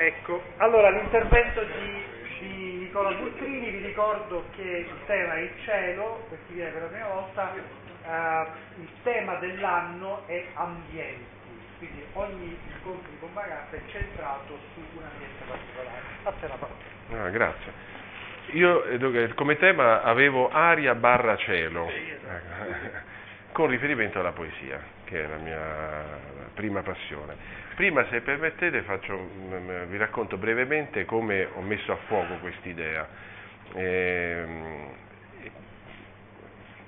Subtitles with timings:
[0.00, 2.02] Ecco, allora l'intervento di,
[2.38, 6.80] di Nicola Guttrini, vi ricordo che il tema è il cielo, per chi viene per
[6.80, 11.26] la prima volta, eh, il tema dell'anno è ambienti,
[11.76, 16.02] quindi ogni incontro di Bombagasta è centrato su un ambiente particolare.
[16.22, 17.24] A te la parola.
[17.26, 17.72] Ah, grazie.
[18.52, 22.96] Io eh, come tema avevo aria barra cielo, ecco,
[23.52, 25.58] con riferimento alla poesia, che è la mia
[26.54, 27.34] prima passione.
[27.74, 29.28] Prima, se permettete, faccio,
[29.88, 33.08] vi racconto brevemente come ho messo a fuoco quest'idea,
[33.74, 34.86] ehm,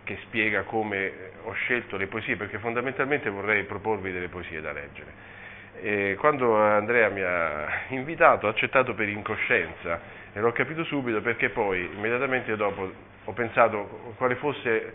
[0.05, 1.13] che spiega come
[1.45, 5.41] ho scelto le poesie, perché fondamentalmente vorrei proporvi delle poesie da leggere.
[5.81, 10.01] E quando Andrea mi ha invitato ho accettato per incoscienza
[10.33, 12.93] e l'ho capito subito perché poi immediatamente dopo
[13.25, 14.93] ho pensato quale fosse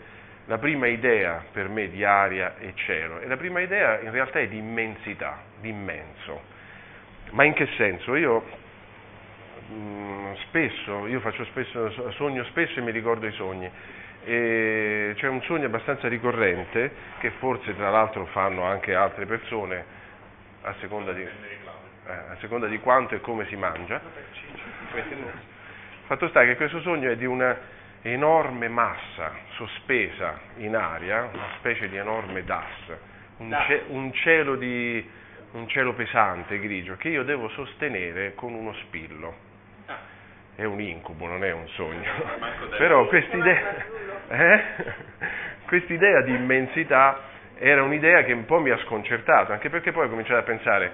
[0.48, 4.38] la prima idea per me di aria e cielo e la prima idea in realtà
[4.38, 6.56] è di immensità, di immenso.
[7.32, 8.16] Ma in che senso?
[8.16, 8.42] Io
[9.68, 13.70] mh, mm, spesso, io faccio spesso, sogno spesso e mi ricordo i sogni.
[14.24, 19.84] E c'è un sogno abbastanza ricorrente che forse tra l'altro fanno anche altre persone
[20.62, 21.30] a seconda di, eh,
[22.06, 24.00] a seconda di quanto e come si mangia.
[26.06, 27.76] Fatto sta che questo sogno è di una
[28.08, 32.96] enorme massa sospesa in aria, una specie di enorme DAS,
[33.38, 35.08] un, ce- un, cielo, di,
[35.52, 39.46] un cielo pesante, grigio, che io devo sostenere con uno spillo.
[40.54, 42.10] È un incubo, non è un sogno.
[42.76, 43.74] Però quest'idea,
[44.28, 44.62] eh?
[45.66, 47.20] quest'idea di immensità
[47.58, 50.92] era un'idea che un po' mi ha sconcertato, anche perché poi ho cominciato a pensare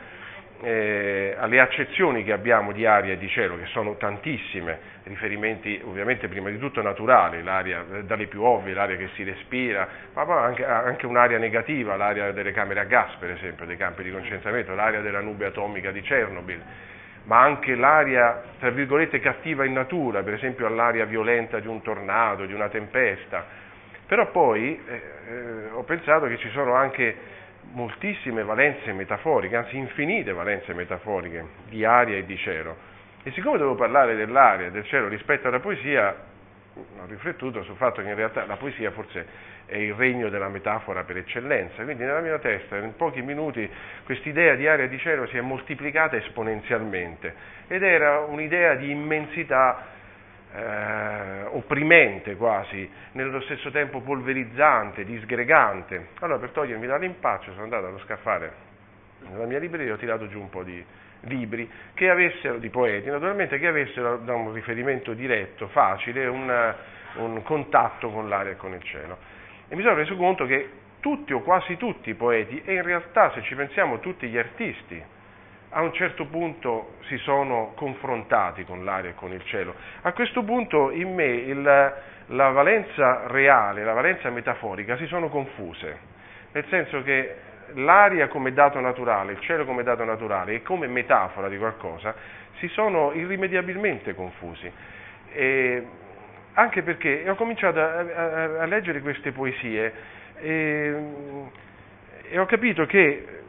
[0.63, 6.29] eh, alle accezioni che abbiamo di aria e di cielo, che sono tantissime, riferimenti ovviamente
[6.29, 11.07] prima di tutto naturali, l'aria dalle più ovvie, l'aria che si respira, ma anche, anche
[11.07, 15.21] un'aria negativa, l'aria delle camere a gas per esempio, dei campi di concentramento, l'aria della
[15.21, 16.63] nube atomica di Chernobyl,
[17.25, 22.47] ma anche l'aria, tra virgolette, cattiva in natura, per esempio l'aria violenta di un tornado,
[22.47, 23.63] di una tempesta.
[24.07, 27.17] Però poi eh, eh, ho pensato che ci sono anche
[27.73, 32.77] moltissime valenze metaforiche, anzi infinite valenze metaforiche di aria e di cielo.
[33.23, 36.15] E siccome devo parlare dell'aria e del cielo rispetto alla poesia,
[36.75, 41.05] ho riflettuto sul fatto che in realtà la poesia forse è il regno della metafora
[41.05, 43.69] per eccellenza, quindi nella mia testa in pochi minuti
[44.05, 47.35] quest'idea di aria e di cielo si è moltiplicata esponenzialmente
[47.69, 49.93] ed era un'idea di immensità
[50.55, 56.09] eh, opprimente quasi, nello stesso tempo polverizzante, disgregante.
[56.21, 58.73] Allora per togliermi dall'impaccio sono andato allo scaffale
[59.29, 60.85] nella mia libreria e ho tirato giù un po' di
[61.21, 66.75] libri che avessero, di poeti naturalmente, che avessero da un riferimento diretto, facile, un,
[67.17, 69.19] un contatto con l'aria e con il cielo.
[69.69, 70.69] E mi sono reso conto che
[71.01, 75.03] tutti o quasi tutti i poeti, e in realtà se ci pensiamo tutti gli artisti,
[75.77, 79.75] a un certo punto si sono confrontati con l'aria e con il cielo.
[80.03, 81.63] A questo punto in me il,
[82.27, 85.99] la valenza reale, la valenza metaforica si sono confuse,
[86.53, 87.37] nel senso che
[87.75, 92.15] l'aria come dato naturale, il cielo come dato naturale e come metafora di qualcosa
[92.59, 94.71] si sono irrimediabilmente confusi.
[95.33, 95.87] E
[96.53, 99.93] anche perché ho cominciato a, a, a leggere queste poesie
[100.37, 100.95] e,
[102.31, 103.43] e ho capito che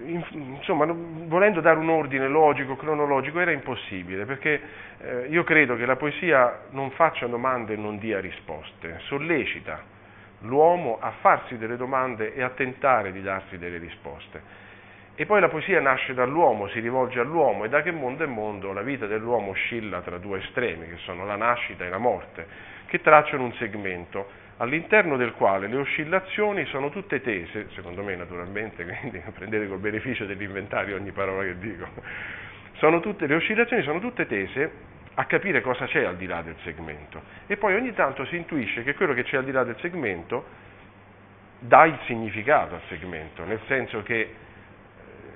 [0.00, 4.60] insomma, volendo dare un ordine logico, cronologico, era impossibile, perché
[4.98, 9.96] eh, io credo che la poesia non faccia domande e non dia risposte, sollecita
[10.42, 14.66] l'uomo a farsi delle domande e a tentare di darsi delle risposte.
[15.14, 18.72] E poi la poesia nasce dall'uomo, si rivolge all'uomo e da che mondo è mondo
[18.72, 22.46] la vita dell'uomo oscilla tra due estremi, che sono la nascita e la morte,
[22.86, 28.84] che tracciano un segmento all'interno del quale le oscillazioni sono tutte tese, secondo me naturalmente,
[29.00, 31.86] quindi prendete col beneficio dell'inventario ogni parola che dico,
[32.74, 36.56] sono tutte, le oscillazioni sono tutte tese a capire cosa c'è al di là del
[36.62, 37.22] segmento.
[37.46, 40.44] E poi ogni tanto si intuisce che quello che c'è al di là del segmento
[41.58, 44.30] dà il significato al segmento, nel senso che eh,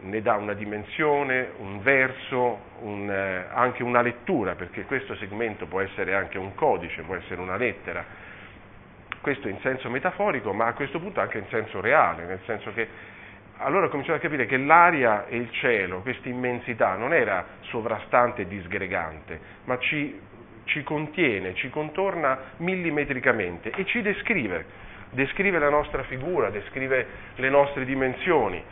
[0.02, 5.81] ne dà una dimensione, un verso, un, eh, anche una lettura, perché questo segmento può
[5.81, 8.05] essere anche un codice, può essere una lettera,
[9.22, 12.86] questo in senso metaforico, ma a questo punto anche in senso reale, nel senso che
[13.58, 18.42] allora ho cominciato a capire che l'aria e il cielo, questa immensità, non era sovrastante
[18.42, 20.20] e disgregante, ma ci,
[20.64, 24.64] ci contiene, ci contorna millimetricamente e ci descrive,
[25.10, 28.62] descrive la nostra figura, descrive le nostre dimensioni.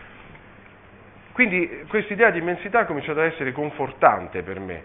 [1.32, 4.82] Quindi questa idea di immensità ha cominciato ad essere confortante per me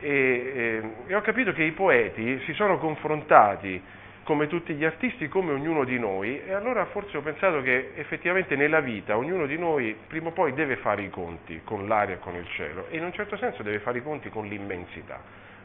[0.00, 3.82] e, e, e ho capito che i poeti si sono confrontati
[4.28, 8.56] come tutti gli artisti, come ognuno di noi, e allora forse ho pensato che effettivamente
[8.56, 12.18] nella vita ognuno di noi prima o poi deve fare i conti con l'aria e
[12.18, 15.18] con il cielo e in un certo senso deve fare i conti con l'immensità,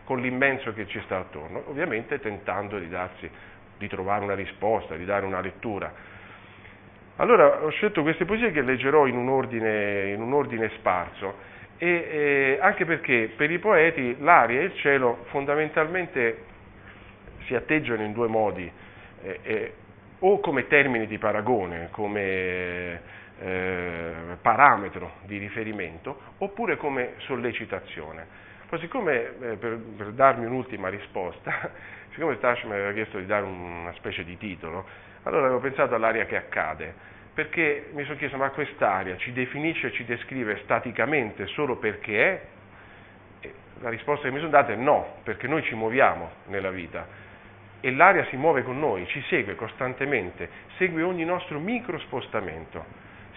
[0.06, 3.30] con l'immenso che ci sta attorno, ovviamente tentando di, darsi,
[3.78, 5.92] di trovare una risposta, di dare una lettura.
[7.18, 11.36] Allora ho scelto queste poesie che leggerò in un ordine, in un ordine sparso,
[11.78, 16.52] e, eh, anche perché per i poeti l'aria e il cielo fondamentalmente
[17.46, 18.72] si atteggiano in due modi,
[19.22, 19.74] eh, eh,
[20.20, 23.02] o come termini di paragone, come
[23.40, 24.12] eh,
[24.42, 28.26] parametro di riferimento, oppure come sollecitazione.
[28.68, 31.72] Poi siccome, eh, per, per, darmi un'ultima risposta,
[32.14, 34.86] siccome Tash mi aveva chiesto di dare una specie di titolo,
[35.24, 36.94] allora avevo pensato all'aria che accade,
[37.34, 42.42] perché mi sono chiesto ma quest'aria ci definisce e ci descrive staticamente solo perché è?
[43.82, 47.06] La risposta che mi sono data è no, perché noi ci muoviamo nella vita
[47.86, 52.86] e l'aria si muove con noi, ci segue costantemente, segue ogni nostro micro spostamento,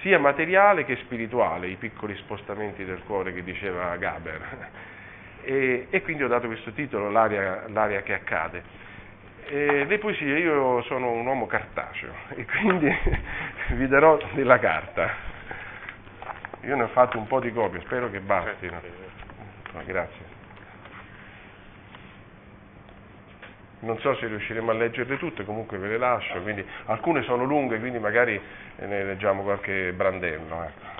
[0.02, 4.84] sia materiale che spirituale, i piccoli spostamenti del cuore che diceva Gaber.
[5.48, 8.64] E, e quindi ho dato questo titolo, l'aria, l'aria che accade.
[9.44, 12.92] E le poesie, io sono un uomo cartaceo e quindi
[13.74, 15.08] vi darò della carta.
[16.62, 18.80] Io ne ho fatto un po' di copie, spero che bastino.
[19.84, 20.25] Grazie.
[23.80, 27.78] Non so se riusciremo a leggerle tutte, comunque ve le lascio, quindi, alcune sono lunghe,
[27.78, 28.40] quindi magari
[28.78, 30.62] ne leggiamo qualche brandello.
[30.64, 30.94] Ecco.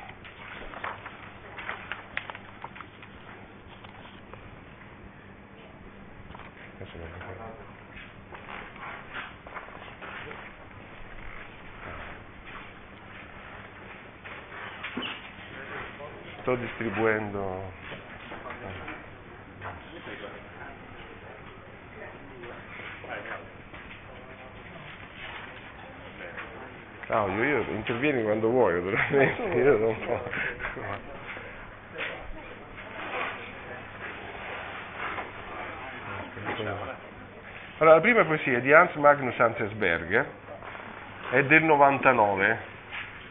[16.41, 17.86] Sto distribuendo
[27.07, 31.15] Claudio, io intervieni quando vuoi, naturalmente, io non posso.
[37.79, 40.27] Allora, la prima poesia è di Hans Magnus Ansesberger,
[41.31, 42.59] è del 99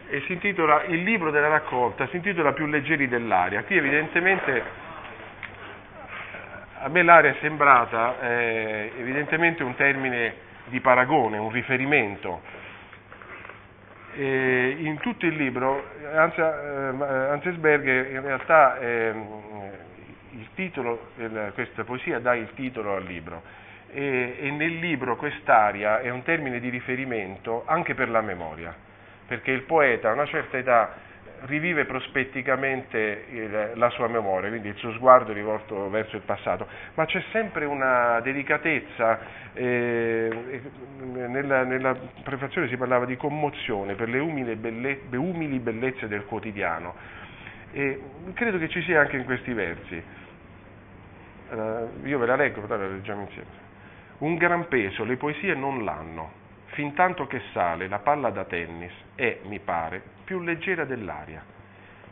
[0.08, 3.64] e si intitola Il libro della raccolta, si intitola Più leggeri dell'aria.
[3.64, 4.64] Qui evidentemente
[6.80, 10.36] a me l'aria è sembrata eh, evidentemente un termine
[10.66, 12.64] di paragone, un riferimento
[14.18, 15.84] e in tutto il libro
[16.14, 19.14] Ansesberger in realtà eh,
[20.32, 21.12] il titolo,
[21.54, 23.42] questa poesia dà il titolo al libro.
[23.92, 28.76] E, e nel libro quest'aria è un termine di riferimento anche per la memoria,
[29.28, 30.94] perché il poeta a una certa età
[31.46, 36.68] rivive prospetticamente il, la sua memoria, quindi il suo sguardo è rivolto verso il passato,
[36.96, 39.20] ma c'è sempre una delicatezza,
[39.54, 40.62] eh,
[40.98, 46.94] nella, nella, prefazione si parlava di commozione per le umili, belle, umili bellezze del quotidiano
[47.72, 48.02] e
[48.34, 50.04] credo che ci sia anche in questi versi.
[51.50, 53.64] Uh, io ve la leggo, però la leggiamo insieme.
[54.20, 56.44] Un gran peso le poesie non l'hanno
[56.76, 61.42] fin tanto che sale la palla da tennis è, mi pare, più leggera dell'aria.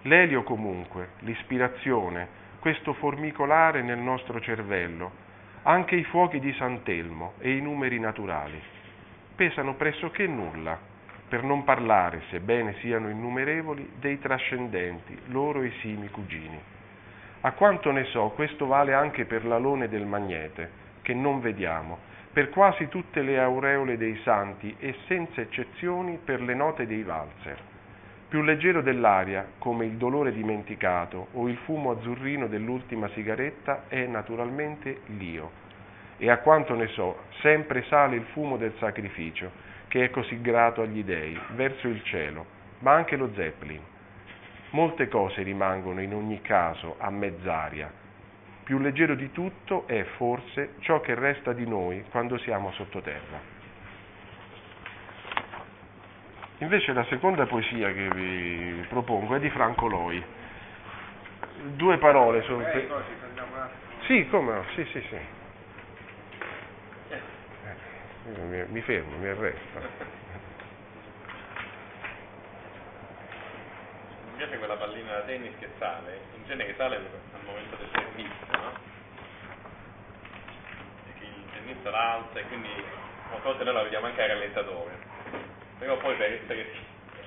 [0.03, 5.11] L'elio comunque, l'ispirazione, questo formicolare nel nostro cervello,
[5.63, 8.61] anche i fuochi di Sant'Elmo e i numeri naturali,
[9.35, 10.79] pesano pressoché nulla,
[11.27, 16.61] per non parlare, sebbene siano innumerevoli, dei trascendenti, loro esimi cugini.
[17.41, 20.69] A quanto ne so, questo vale anche per l'alone del magnete,
[21.01, 21.97] che non vediamo,
[22.31, 27.71] per quasi tutte le aureole dei santi e senza eccezioni per le note dei valzer.
[28.33, 35.01] Più leggero dell'aria, come il dolore dimenticato o il fumo azzurrino dell'ultima sigaretta, è naturalmente
[35.19, 35.51] l'io.
[36.17, 39.51] E a quanto ne so, sempre sale il fumo del sacrificio,
[39.87, 42.47] che è così grato agli dei, verso il cielo,
[42.79, 43.81] ma anche lo Zeppelin.
[44.71, 47.93] Molte cose rimangono in ogni caso a mezz'aria,
[48.63, 53.52] più leggero di tutto è forse ciò che resta di noi quando siamo sottoterra.
[56.63, 60.23] Invece la seconda poesia che vi propongo è di Franco Loi.
[61.75, 62.65] Due parole sono...
[62.65, 62.87] Eh,
[64.05, 65.17] sì, come no, sì, sì, sì.
[67.09, 69.79] Eh, mi fermo, mi arresto.
[74.25, 78.57] Mi piace quella pallina da tennis che sale, in genere sale al momento del tennista,
[78.57, 78.71] no?
[81.19, 82.69] Che il tennista la alza e quindi
[83.31, 85.11] molte volte noi la vediamo anche a rallentatore,
[85.83, 86.65] però poi per essere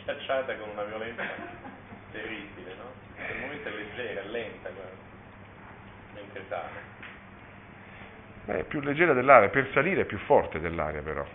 [0.01, 1.23] schiacciata con una violenza
[2.11, 2.89] terribile, no?
[3.15, 4.71] Quel momento è leggera, è lenta,
[6.15, 6.95] mentre sale.
[8.47, 11.27] Beh, più leggera dell'aria, per salire è più forte dell'aria però.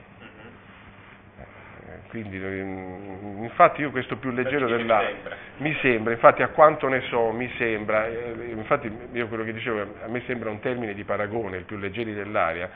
[2.07, 5.35] quindi mm, infatti io questo più leggero Perché mi dell'aria sembra.
[5.57, 9.81] mi sembra, infatti a quanto ne so, mi sembra, eh, infatti io quello che dicevo,
[10.03, 12.69] a me sembra un termine di paragone, il più leggeri dell'aria,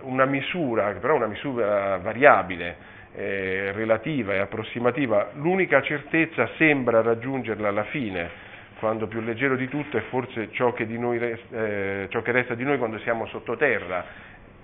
[0.00, 7.84] una misura, però una misura variabile, eh, relativa e approssimativa, l'unica certezza sembra raggiungerla alla
[7.84, 8.30] fine,
[8.78, 12.32] quando più leggero di tutto è forse ciò che, di noi resta, eh, ciò che
[12.32, 14.04] resta di noi quando siamo sottoterra.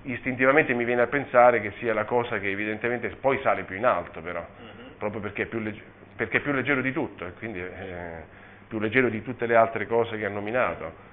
[0.02, 3.84] Istintivamente mi viene a pensare che sia la cosa che evidentemente poi sale più in
[3.84, 4.92] alto però, Mhm.
[4.96, 5.82] proprio perché è più, legge-
[6.16, 8.24] perché è più leggero di tutto e quindi è
[8.66, 11.06] più leggero di tutte le altre cose che ha nominato.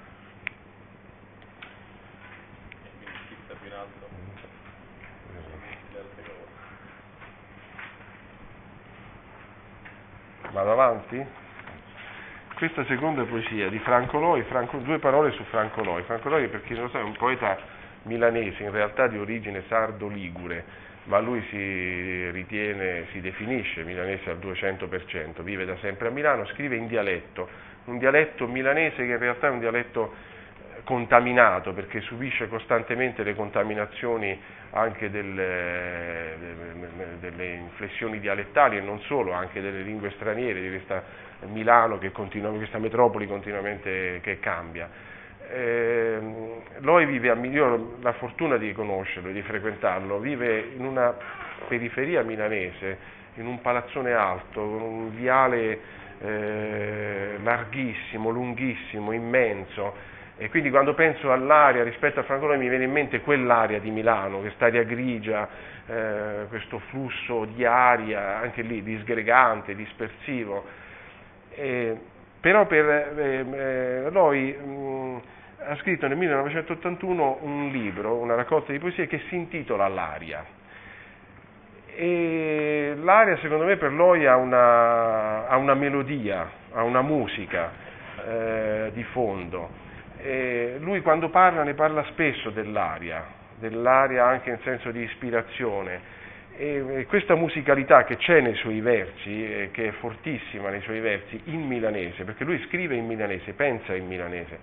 [2.83, 4.07] E quindi chi sta più in alto
[5.91, 6.43] le altre cose.
[10.55, 11.21] Vado avanti?
[12.55, 16.01] Questa seconda poesia di Franco Loi, Franco- due parole su Franco Loi.
[16.03, 17.57] Franco Loi, per chi non lo sa, è un poeta
[18.03, 20.63] milanese, in realtà di origine sardo-ligure,
[21.07, 26.77] ma lui si ritiene, si definisce milanese al 200%, vive da sempre a Milano, scrive
[26.77, 27.49] in dialetto,
[27.85, 33.35] un dialetto milanese che in realtà è un dialetto eh, contaminato perché subisce costantemente le
[33.35, 34.39] contaminazioni
[34.75, 36.35] anche delle,
[37.19, 42.51] delle inflessioni dialettali e non solo, anche delle lingue straniere, di questa Milano che continua,
[42.51, 44.89] questa metropoli continuamente che cambia.
[45.49, 46.19] Eh,
[46.79, 51.15] Loi vive a io ho la fortuna di conoscerlo, di frequentarlo, vive in una
[51.67, 52.97] periferia milanese,
[53.35, 55.79] in un palazzone alto, con un viale
[56.19, 59.93] eh, larghissimo, lunghissimo, immenso,
[60.37, 63.89] e quindi quando penso all'aria rispetto a Franco Loi mi viene in mente quell'aria di
[63.89, 65.47] Milano, quest'aria grigia,
[65.87, 70.65] eh, questo flusso di aria, anche lì disgregante, dispersivo.
[71.51, 71.97] Eh,
[72.41, 75.21] però per eh, eh, Loi mh,
[75.67, 80.45] ha scritto nel 1981 un libro, una raccolta di poesie che si intitola L'aria.
[81.95, 87.71] E l'aria secondo me per Loi ha una, ha una melodia, ha una musica
[88.27, 89.84] eh, di fondo.
[90.25, 93.23] E lui quando parla ne parla spesso dell'aria,
[93.59, 96.23] dell'aria anche in senso di ispirazione.
[96.57, 101.39] E questa musicalità che c'è nei suoi versi, eh, che è fortissima nei suoi versi,
[101.45, 104.57] in milanese, perché lui scrive in milanese, pensa in milanese,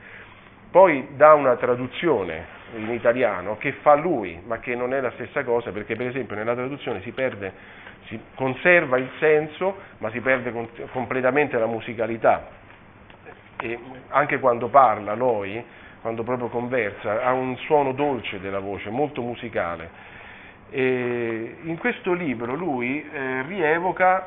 [0.72, 5.44] poi dà una traduzione in italiano che fa lui, ma che non è la stessa
[5.44, 7.52] cosa, perché per esempio nella traduzione si perde,
[8.06, 10.50] si conserva il senso, ma si perde
[10.90, 12.61] completamente la musicalità.
[13.62, 13.78] E
[14.08, 15.64] anche quando parla lui,
[16.00, 19.88] quando proprio conversa, ha un suono dolce della voce, molto musicale.
[20.68, 24.26] E in questo libro lui eh, rievoca,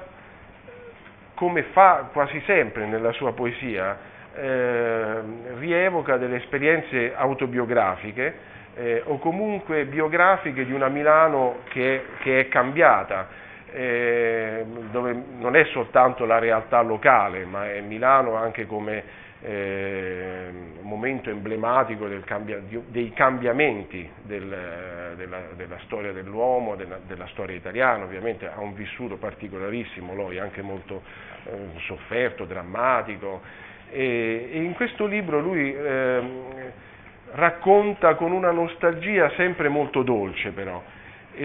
[1.34, 3.98] come fa quasi sempre nella sua poesia,
[4.36, 5.20] eh,
[5.58, 13.28] rievoca delle esperienze autobiografiche eh, o comunque biografiche di una Milano che, che è cambiata,
[13.74, 20.50] eh, dove non è soltanto la realtà locale, ma è Milano anche come eh,
[20.82, 28.48] momento emblematico cambia- dei cambiamenti del- della, della storia dell'uomo, della, della storia italiana, ovviamente
[28.48, 31.04] ha un vissuto particolarissimo, Loi anche molto
[31.46, 31.52] eh,
[31.86, 33.42] sofferto, drammatico,
[33.92, 36.72] e, e in questo libro lui ehm,
[37.34, 40.82] racconta con una nostalgia sempre molto dolce però.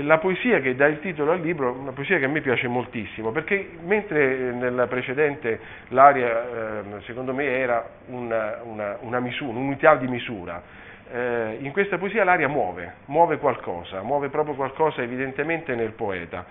[0.03, 3.33] La poesia che dà il titolo al libro una poesia che a me piace moltissimo,
[3.33, 10.07] perché mentre nella precedente l'aria, ehm, secondo me, era una, una- una misura, un'unità di
[10.07, 10.63] misura,
[11.13, 16.45] eh, in questa poesia l'aria muove, muove qualcosa, muove proprio qualcosa evidentemente nel poeta.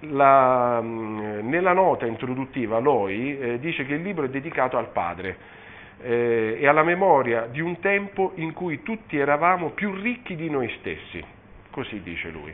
[0.00, 5.36] La, mh, nella nota introduttiva Loi eh, dice che il libro è dedicato al padre
[6.02, 10.68] eh, e alla memoria di un tempo in cui tutti eravamo più ricchi di noi
[10.78, 11.22] stessi,
[11.78, 12.52] così dice lui.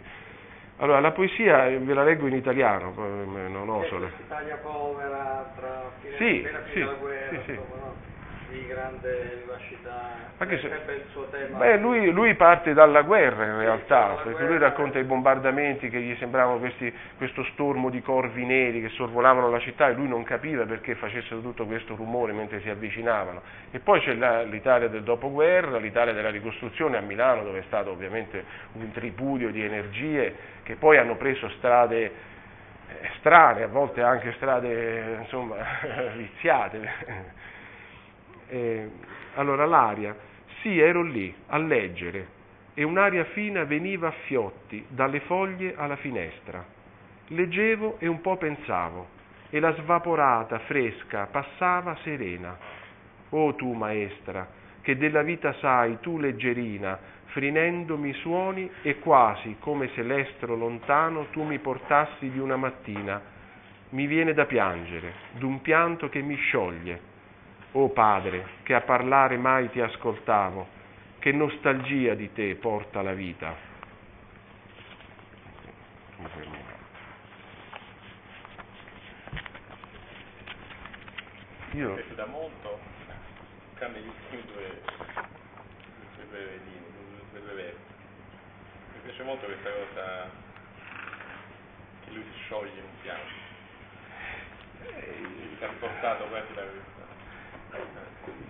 [0.78, 4.10] Allora, la poesia eh, ve la leggo in italiano, eh, non ho solo.
[4.18, 7.50] Italia povera tra fine, Sì, appena sì, finita la guerra, sì, sì.
[7.52, 7.94] insomma, no?
[8.54, 11.58] Di grande vivacità, Anche se- il suo tema.
[11.58, 14.46] Beh, lui, lui parte dalla guerra in Sì, realtà, dalla perché guerra.
[14.49, 19.50] lui racconta i bombardamenti che gli sembravano questi- questo stormo di corvi neri che sorvolavano
[19.50, 23.42] la città e lui non capiva perché facessero tutto questo rumore mentre si avvicinavano.
[23.73, 27.90] E poi c'è la- l'Italia del dopoguerra, l'Italia della ricostruzione a Milano dove è stato
[27.90, 28.44] ovviamente
[28.75, 32.32] un tripudio di energie che poi hanno preso strade
[32.87, 35.56] eh, strane, a volte anche strade insomma
[36.14, 37.42] viziate.
[38.48, 38.90] Eh,
[39.34, 40.16] allora l'aria,
[40.60, 42.42] sì, ero lì a leggere
[42.74, 46.64] e un'aria fina veniva a fiotti dalle foglie alla finestra.
[47.28, 49.08] Leggevo e un po' pensavo
[49.50, 52.58] e la svaporata, fresca, passava serena.
[53.30, 54.46] Oh tu maestra,
[54.80, 61.42] che della vita sai tu leggerina, frinendomi suoni e quasi come se l'estro lontano tu
[61.42, 63.20] mi portassi di una mattina.
[63.90, 67.12] Mi viene da piangere, d'un pianto che mi scioglie.
[67.76, 70.68] O Padre, che a parlare mai ti ascoltavo,
[71.18, 73.52] che nostalgia di te porta la vita.
[81.72, 81.88] Io...
[81.88, 82.78] Mi piace da molto,
[83.74, 84.80] tranne gli ultimi due,
[86.30, 86.60] due,
[87.32, 87.78] due due, versi.
[88.92, 90.30] Mi piace molto questa cosa
[92.04, 93.42] che lui si scioglie in un piano.
[94.78, 96.93] Si è trasportato quasi da questa.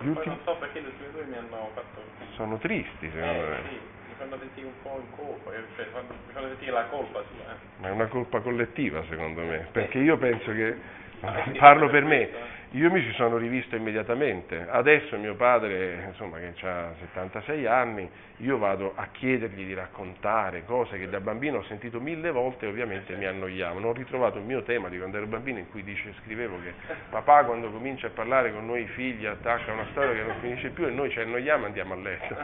[0.01, 2.03] Gli Poi non so perché gli ultimi due mi hanno fatto...
[2.35, 3.59] Sono tristi, secondo eh, me.
[3.69, 7.23] Sì, mi fanno sentire un po' in colpa, eh, cioè mi fanno sentire la colpa
[7.23, 7.53] sua.
[7.53, 7.57] Eh.
[7.81, 10.77] Ma è una colpa collettiva, secondo me, perché io penso che,
[11.59, 12.29] parlo per me,
[12.71, 14.67] io mi ci sono rivisto immediatamente.
[14.69, 18.11] Adesso mio padre, insomma, che ha 76 anni,
[18.45, 22.69] io vado a chiedergli di raccontare cose che da bambino ho sentito mille volte e
[22.69, 23.89] ovviamente mi annoiavano.
[23.89, 26.75] Ho ritrovato il mio tema di quando ero bambino in cui dice, scrivevo che
[27.09, 30.87] papà quando comincia a parlare con noi figli attacca una storia che non finisce più
[30.87, 32.37] e noi ci annoiamo e andiamo a letto.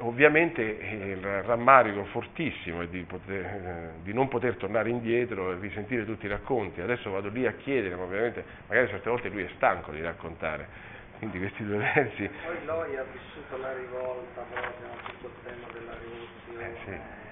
[0.00, 6.04] Ovviamente il rammarico fortissimo è di, poter, eh, di, non poter tornare indietro e risentire
[6.04, 6.82] tutti i racconti.
[6.82, 10.87] Adesso vado lì a chiedere, ma ovviamente magari certe volte lui è stanco di raccontare.
[11.18, 12.30] Quindi questi due versi.
[12.44, 16.64] Poi lui ha vissuto la rivolta proprio, tutto il tema della rivoluzione.
[16.64, 16.90] Eh, sì.
[16.90, 17.26] eh,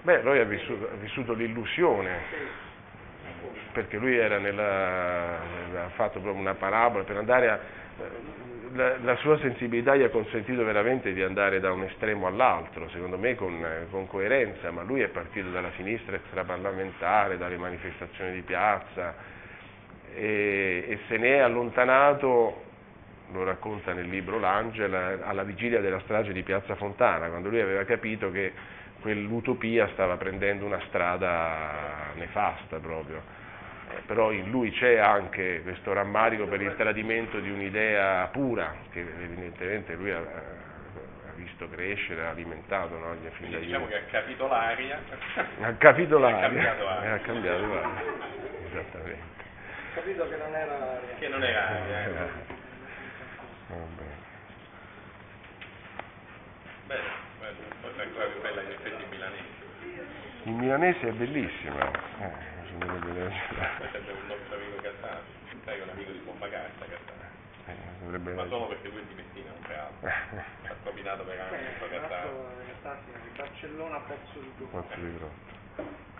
[0.00, 2.20] Beh, lui ha vissuto, ha vissuto l'illusione,
[3.72, 5.40] perché lui era nella,
[5.84, 7.60] ha fatto proprio una parabola per andare a
[8.72, 13.16] la, la, sua sensibilità gli ha consentito veramente di andare da un estremo all'altro, secondo
[13.16, 19.33] me con, con, coerenza, ma lui è partito dalla sinistra extraparlamentare, dalle manifestazioni di piazza
[20.14, 22.62] e, e se ne è allontanato,
[23.32, 27.84] lo racconta nel libro L'Angela, alla vigilia della strage di Piazza Fontana, quando lui aveva
[27.84, 28.52] capito che
[29.00, 33.42] quell'utopia stava prendendo una strada nefasta proprio
[34.06, 39.94] però in lui c'è anche questo rammarico per il tradimento di un'idea pura che evidentemente
[39.94, 43.14] lui ha, ha visto crescere, ha alimentato no?
[43.32, 44.98] fin da Diciamo che ha capito l'aria.
[45.60, 46.38] Ha capito l'aria.
[46.44, 47.14] Ha cambiato l'aria.
[47.14, 48.02] Ha cambiato l'aria.
[48.70, 49.33] Esattamente.
[49.94, 51.14] Capito che non era aria.
[51.18, 52.04] Che non era aria.
[52.04, 52.30] Eh.
[53.68, 54.04] Vabbè.
[56.86, 57.00] Beh,
[57.80, 59.62] poi è ancora più bella in effetti milanese.
[60.44, 61.90] Il milanese è bellissima.
[62.20, 63.32] Eh dovrebbe
[63.78, 64.82] Sarebbe un nostro amico
[65.64, 67.22] sai è un amico di Pompagasta Cattani.
[67.66, 68.34] Eh.
[68.34, 70.08] Ma solo perché lui è di Messina, non per altro.
[70.68, 72.30] ha combinato per anni con Cattani.
[73.36, 74.76] Barcellona, Pozzo di Grotto.
[74.76, 76.12] Pozzo di Grotto.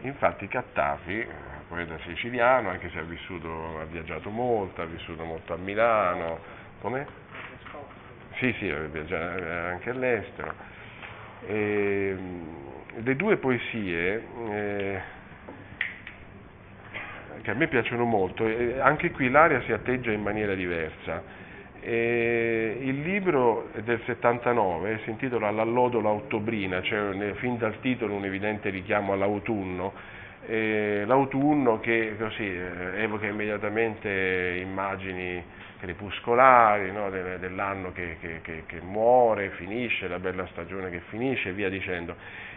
[0.00, 1.26] Infatti Cattafi,
[1.68, 6.40] poeta siciliano, anche se ha vissuto, ha viaggiato molto, ha vissuto molto a Milano,
[6.80, 7.06] come?
[8.38, 10.54] Sì, sì, ha viaggiato anche all'estero.
[11.46, 12.16] E,
[12.94, 15.00] le due poesie eh,
[17.42, 18.44] che a me piacciono molto,
[18.80, 21.41] anche qui l'aria si atteggia in maniera diversa.
[21.84, 28.70] Eh, il libro del 79, si intitola L'allodola ottobrina, cioè fin dal titolo un evidente
[28.70, 29.92] richiamo all'autunno,
[30.46, 35.42] eh, l'autunno che così, eh, evoca immediatamente immagini
[35.80, 41.52] crepuscolari no, dell'anno che, che, che, che muore, finisce, la bella stagione che finisce e
[41.52, 42.14] via dicendo.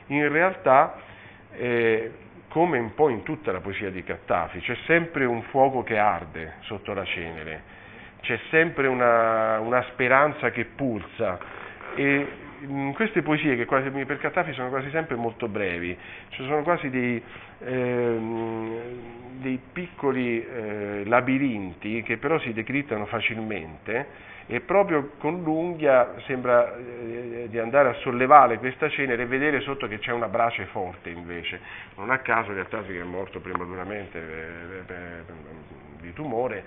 [0.07, 1.01] In realtà,
[1.53, 2.11] eh,
[2.49, 6.57] come un po' in tutta la poesia di Cattafi, c'è sempre un fuoco che arde
[6.59, 7.83] sotto la cenere,
[8.25, 11.37] c'è sempre una, una speranza che pulsa
[11.95, 12.27] e
[12.61, 15.95] in queste poesie che quasi, per Cattafi sono quasi sempre molto brevi,
[16.29, 17.21] ci sono quasi dei,
[17.59, 18.17] eh,
[19.33, 27.47] dei piccoli eh, labirinti che però si decrittano facilmente e proprio con l'unghia sembra eh,
[27.49, 31.59] di andare a sollevare questa cenere e vedere sotto che c'è una brace forte invece.
[31.95, 34.17] Non a caso Gattasi che è morto prematuramente
[34.87, 35.23] eh,
[35.99, 36.63] di tumore,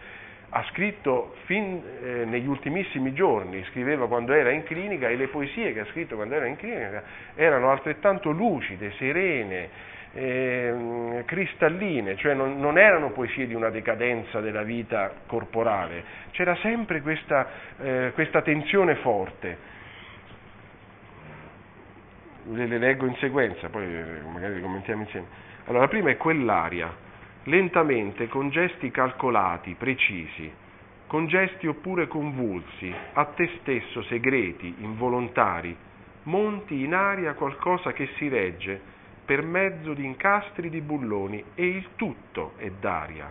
[0.50, 5.72] ha scritto fin eh, negli ultimissimi giorni, scriveva quando era in clinica e le poesie
[5.72, 7.02] che ha scritto quando era in clinica
[7.34, 9.68] erano altrettanto lucide, serene,
[10.14, 17.02] eh, cristalline, cioè non, non, erano poesie di una decadenza della vita corporale, c'era sempre
[17.02, 19.76] questa, eh, questa tensione forte.
[22.50, 25.26] Le, le, leggo in sequenza, poi eh, magari le commentiamo insieme.
[25.66, 26.90] Allora, la prima è quell'aria,
[27.48, 30.50] lentamente, con gesti calcolati, precisi,
[31.06, 35.74] con gesti oppure convulsi, a te stesso segreti, involontari,
[36.24, 41.88] monti in aria qualcosa che si regge, per mezzo di incastri di bulloni e il
[41.96, 43.30] tutto è d'aria.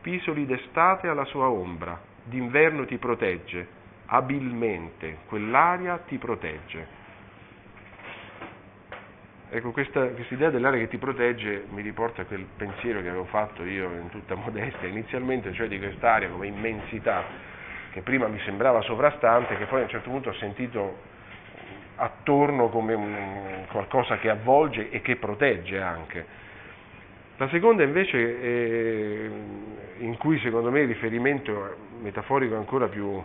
[0.00, 3.66] Pisoli d'estate alla sua ombra, d'inverno ti protegge,
[4.06, 6.97] abilmente, quell'aria ti protegge.
[9.50, 13.64] Ecco, questa idea dell'aria che ti protegge mi riporta a quel pensiero che avevo fatto
[13.64, 17.24] io in tutta modestia inizialmente, cioè di quest'aria come immensità
[17.90, 20.98] che prima mi sembrava sovrastante, che poi a un certo punto ho sentito
[21.96, 26.26] attorno come un, qualcosa che avvolge e che protegge anche.
[27.38, 29.30] La seconda invece, eh,
[30.00, 33.22] in cui secondo me il riferimento metaforico è ancora più,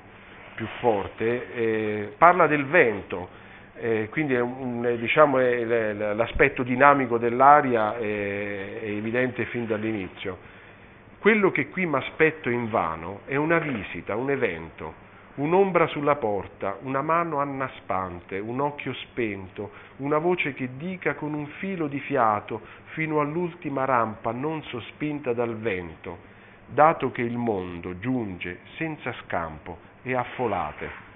[0.55, 3.41] più forte, eh, parla del vento
[3.84, 10.38] eh, quindi un, diciamo, l'aspetto dinamico dell'aria è, è evidente fin dall'inizio.
[11.19, 14.93] Quello che qui mi aspetto in vano è una visita, un evento,
[15.36, 21.48] un'ombra sulla porta, una mano annaspante, un occhio spento, una voce che dica con un
[21.60, 22.62] filo di fiato
[22.93, 26.19] fino all'ultima rampa non sospinta dal vento,
[26.67, 31.12] dato che il mondo giunge senza scampo e a folate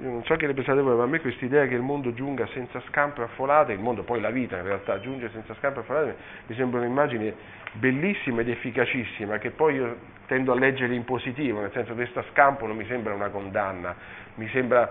[0.00, 2.46] non so che ne pensate voi, ma a me questa idea che il mondo giunga
[2.48, 5.82] senza scampo e affolate, il mondo poi la vita in realtà giunge senza scampo e
[5.82, 7.34] affolate, mi sembra un'immagine
[7.72, 12.24] bellissima ed efficacissima, che poi io tendo a leggere in positivo, nel senso che questo
[12.30, 13.94] scampo non mi sembra una condanna,
[14.36, 14.90] mi sembra,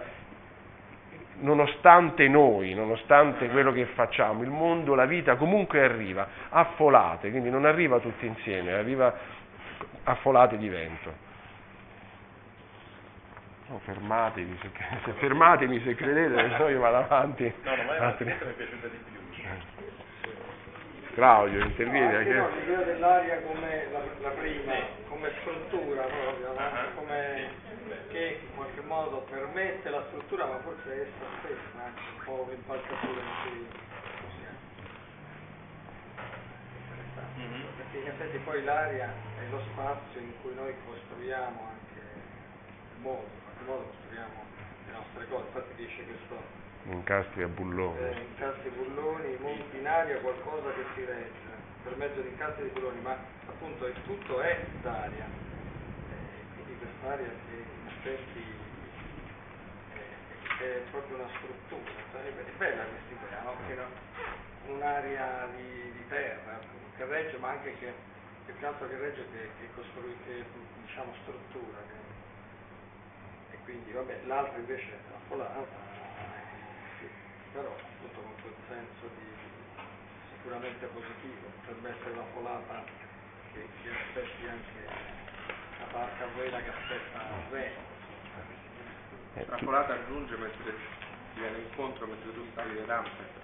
[1.39, 7.65] nonostante noi, nonostante quello che facciamo, il mondo, la vita comunque arriva, affolate, quindi non
[7.65, 9.11] arriva tutti insieme, arriva
[10.03, 11.28] affolate di vento.
[13.69, 14.71] No, fermatevi, se,
[15.05, 17.53] se, fermatemi se credete, se no io vado avanti.
[17.61, 18.25] No, no, ma altri...
[18.25, 19.17] mi è piaciuta di più.
[21.13, 22.29] Claudio, intervieni.
[22.33, 24.73] No, no, l'idea dell'aria come la, la prima,
[25.07, 26.57] come struttura proprio, no?
[26.57, 27.49] Ah, come
[28.09, 32.47] che in qualche modo permette la struttura, ma forse è essa stessa, anche un po'
[32.49, 33.67] l'impalcatura in cui
[34.39, 34.57] siamo.
[37.37, 37.65] Mm-hmm.
[37.77, 41.88] Perché in effetti poi l'aria è lo spazio in cui noi costruiamo anche
[42.99, 44.43] il mondo modo costruiamo
[44.87, 46.35] le nostre cose, infatti dice questo
[46.83, 47.97] incastri a bulloni.
[47.97, 51.47] Eh, incastri bulloni, monti in aria qualcosa che si regge
[51.83, 53.15] per mezzo di incastri di bulloni, ma
[53.47, 55.25] appunto il tutto è d'aria.
[55.25, 58.43] Eh, quindi quest'aria che in effetti
[59.93, 63.53] è, è proprio una struttura, sarebbe, è bella questa idea, no?
[63.67, 64.73] Che no?
[64.73, 66.59] un'aria di, di, terra
[66.97, 67.93] che regge, ma anche che,
[68.45, 70.43] che più altro che regge che, che costruisce, che
[70.85, 71.77] diciamo struttura.
[71.87, 72.08] Che,
[73.63, 75.09] quindi vabbè, l'altro invece è
[76.99, 77.09] sì,
[77.53, 79.29] però appunto con quel senso di
[80.39, 82.83] sicuramente positivo, potrebbe essere la folata
[83.53, 84.81] che, che aspetti anche
[85.79, 87.97] la barca a vela che aspetta il vento.
[89.35, 90.73] Eh, la folata aggiunge mentre
[91.33, 93.37] ti viene incontro mentre tu stavi le rampe.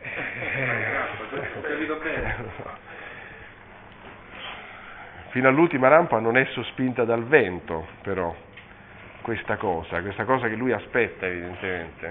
[1.58, 2.88] Ho capito bene.
[5.30, 8.34] Fino all'ultima rampa non è sospinta dal vento, però
[9.22, 12.06] questa cosa, questa cosa che lui aspetta evidentemente.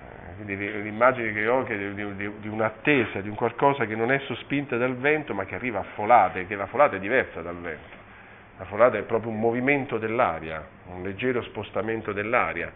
[0.00, 4.12] Eh, quindi l'immagine che ho è di, di, di, un'attesa, di un qualcosa che non
[4.12, 7.56] è sospinta dal vento ma che arriva a folate, che la folata è diversa dal
[7.56, 7.96] vento.
[8.58, 12.72] La folata è proprio un movimento dell'aria, un leggero spostamento dell'aria.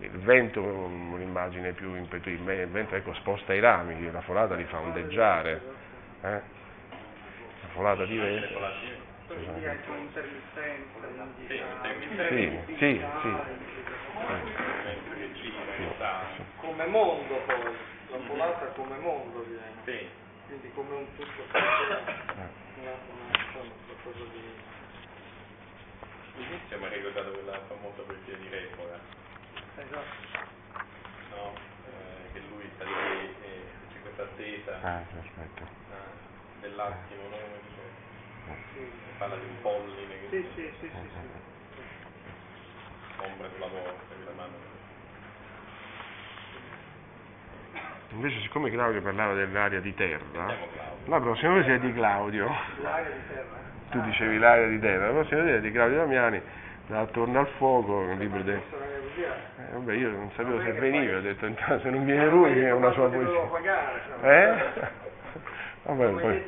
[0.00, 4.80] Il vento un'immagine più impetuosa, il vento ecco, sposta i rami, la folata li fa
[4.80, 5.60] ondeggiare.
[6.20, 6.28] Eh?
[6.28, 8.04] La folata
[9.38, 11.08] di vento quindi anche un'intermittenza,
[11.46, 11.58] sì,
[12.78, 13.32] sì, sì,
[16.56, 17.76] come mondo poi,
[18.10, 20.08] la volata come mondo viene, sì.
[20.46, 21.42] quindi come un tutto
[24.04, 24.42] qualcosa di...
[26.36, 28.98] All'inizio mi ha ricordato quella famosa poesia di Repola.
[29.76, 30.52] Esatto.
[31.30, 31.52] No,
[31.86, 35.64] eh, che lui sta lì e c'è questa attesa ah, aspetta.
[35.90, 37.36] Ah, dell'attimo, no?
[39.18, 41.82] Parla di un polline che sì, sì, sì, sì, sì.
[43.24, 44.72] ombra sulla porta che la mano
[48.10, 50.54] Invece siccome Claudio parlava dell'area di terra,
[51.06, 52.48] la prossima volta è di Claudio.
[52.80, 53.58] L'aria di terra?
[53.90, 56.40] Tu dicevi l'aria di terra, la prossima volta è di Claudio Damiani,
[56.86, 58.52] da Attorno al fuoco, un libro di...
[58.52, 58.62] Eh,
[59.72, 61.48] vabbè, io non sapevo se veniva, ho detto
[61.80, 63.48] se non viene lui è una sua poesia.
[64.22, 65.02] Eh?
[65.86, 66.42] Vabbè, poi,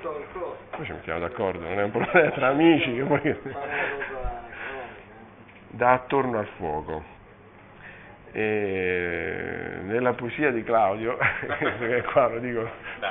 [0.70, 3.36] poi ci mettiamo d'accordo, non è un problema tra amici che poi...
[5.68, 7.14] da attorno al fuoco.
[8.32, 11.16] E nella poesia di Claudio,
[11.78, 12.68] che qua lo dico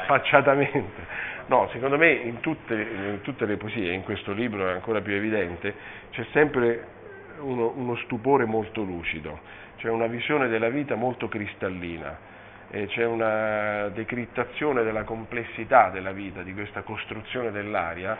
[0.07, 1.05] facciatamente,
[1.47, 5.13] no, secondo me in tutte, in tutte, le poesie, in questo libro è ancora più
[5.13, 5.73] evidente,
[6.11, 6.87] c'è sempre
[7.39, 9.39] uno, uno stupore molto lucido,
[9.77, 12.33] c'è una visione della vita molto cristallina
[12.71, 18.17] eh, c'è una decrittazione della complessità della vita, di questa costruzione dell'aria,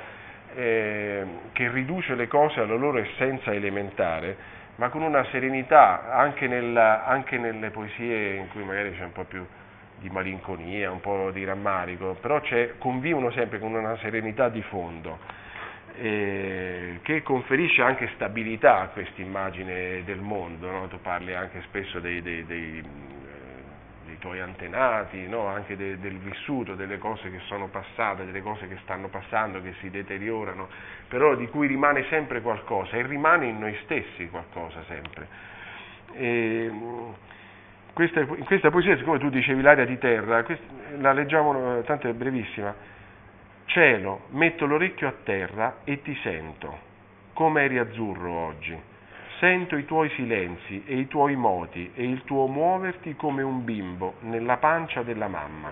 [0.56, 4.38] eh, che riduce le cose alla loro essenza elementare,
[4.76, 9.24] ma con una serenità anche, nella, anche nelle poesie in cui magari c'è un po'
[9.24, 9.46] più
[10.00, 12.42] di malinconia, un po' di rammarico, però
[12.78, 15.18] convivono sempre con una serenità di fondo
[15.98, 20.88] eh, che conferisce anche stabilità a questa immagine del mondo, no?
[20.88, 22.84] tu parli anche spesso dei, dei, dei,
[24.16, 25.48] dei tuoi antenati, no?
[25.48, 29.74] anche de, del vissuto, delle cose che sono passate, delle cose che stanno passando, che
[29.80, 30.68] si deteriorano,
[31.08, 35.28] però di cui rimane sempre qualcosa e rimane in noi stessi qualcosa sempre.
[36.14, 36.72] E,
[37.94, 40.66] questa, questa poesia, siccome tu dicevi l'aria di terra, questa,
[41.00, 42.74] la leggiamo, tanto è brevissima,
[43.66, 46.78] cielo, metto l'orecchio a terra e ti sento,
[47.34, 48.94] come eri azzurro oggi.
[49.46, 54.16] Sento i tuoi silenzi e i tuoi moti e il tuo muoverti come un bimbo
[54.22, 55.72] nella pancia della mamma.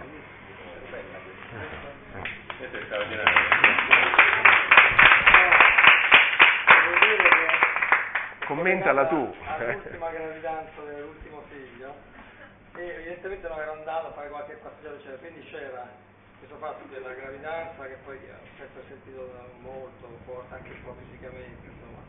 [8.45, 9.33] Commentala tu.
[9.43, 11.95] All'ultima gravidanza dell'ultimo figlio
[12.75, 15.89] e evidentemente non ero andato a fare qualche passeggiata, eccetera, quindi c'era
[16.37, 19.33] questo fatto della gravidanza che poi ho sempre sentito
[19.63, 22.01] molto forte anche un po' fisicamente, insomma,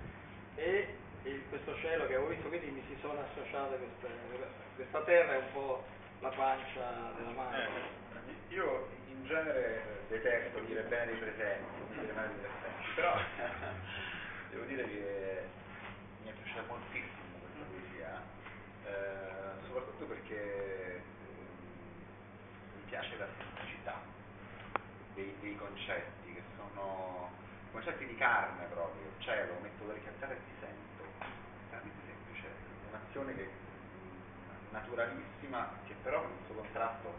[0.56, 4.08] e il, questo cielo che avevo visto, quindi mi si sono associate queste,
[4.76, 5.84] questa terra è un po'
[6.20, 7.56] la pancia della mano.
[7.56, 13.16] Eh, io in genere detesto dire bene dei presenti, dire male dei presenti, però
[14.50, 15.42] devo dire che
[16.22, 18.22] mi è piaciuta moltissimo questa poesia.
[18.84, 19.34] Eh,
[19.66, 21.02] soprattutto perché eh,
[22.76, 24.00] mi piace la semplicità
[25.14, 27.30] dei, dei, concetti, che sono
[27.72, 30.83] concetti di carne proprio, cielo, metto l'orecchio a terra e ti sento,
[32.94, 33.50] un'azione che
[34.70, 37.14] naturalissima, che però con il suo contrasto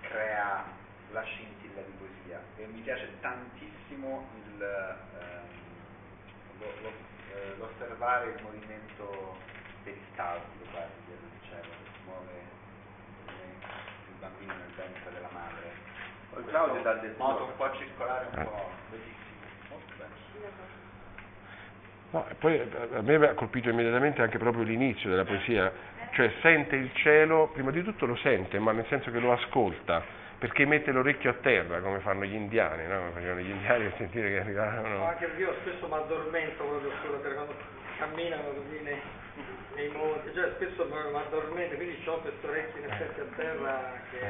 [0.00, 0.64] crea
[1.12, 5.48] la scintilla di poesia e mi piace tantissimo il, ehm,
[6.58, 6.92] lo, lo,
[7.32, 9.36] eh, l'osservare il movimento
[9.82, 12.32] peristaltico quasi del cielo che si muove
[13.26, 15.72] il bambino nel ventre della madre.
[16.30, 20.73] Poi Claudio dà del modo un po' circolare, un po' bellissimo, molto bello.
[22.14, 25.72] No, poi a me ha colpito immediatamente anche proprio l'inizio della poesia,
[26.12, 30.00] cioè sente il cielo, prima di tutto lo sente, ma nel senso che lo ascolta,
[30.38, 32.98] perché mette l'orecchio a terra, come fanno gli indiani, no?
[32.98, 34.96] come facevano gli indiani per sentire che arrivavano.
[34.96, 37.54] No, anche io spesso mi addormento proprio sulla terra, quando
[37.98, 39.00] camminano così nei,
[39.74, 44.20] nei monti, cioè spesso mi addormento, quindi ho questo orecchio in effetti a terra che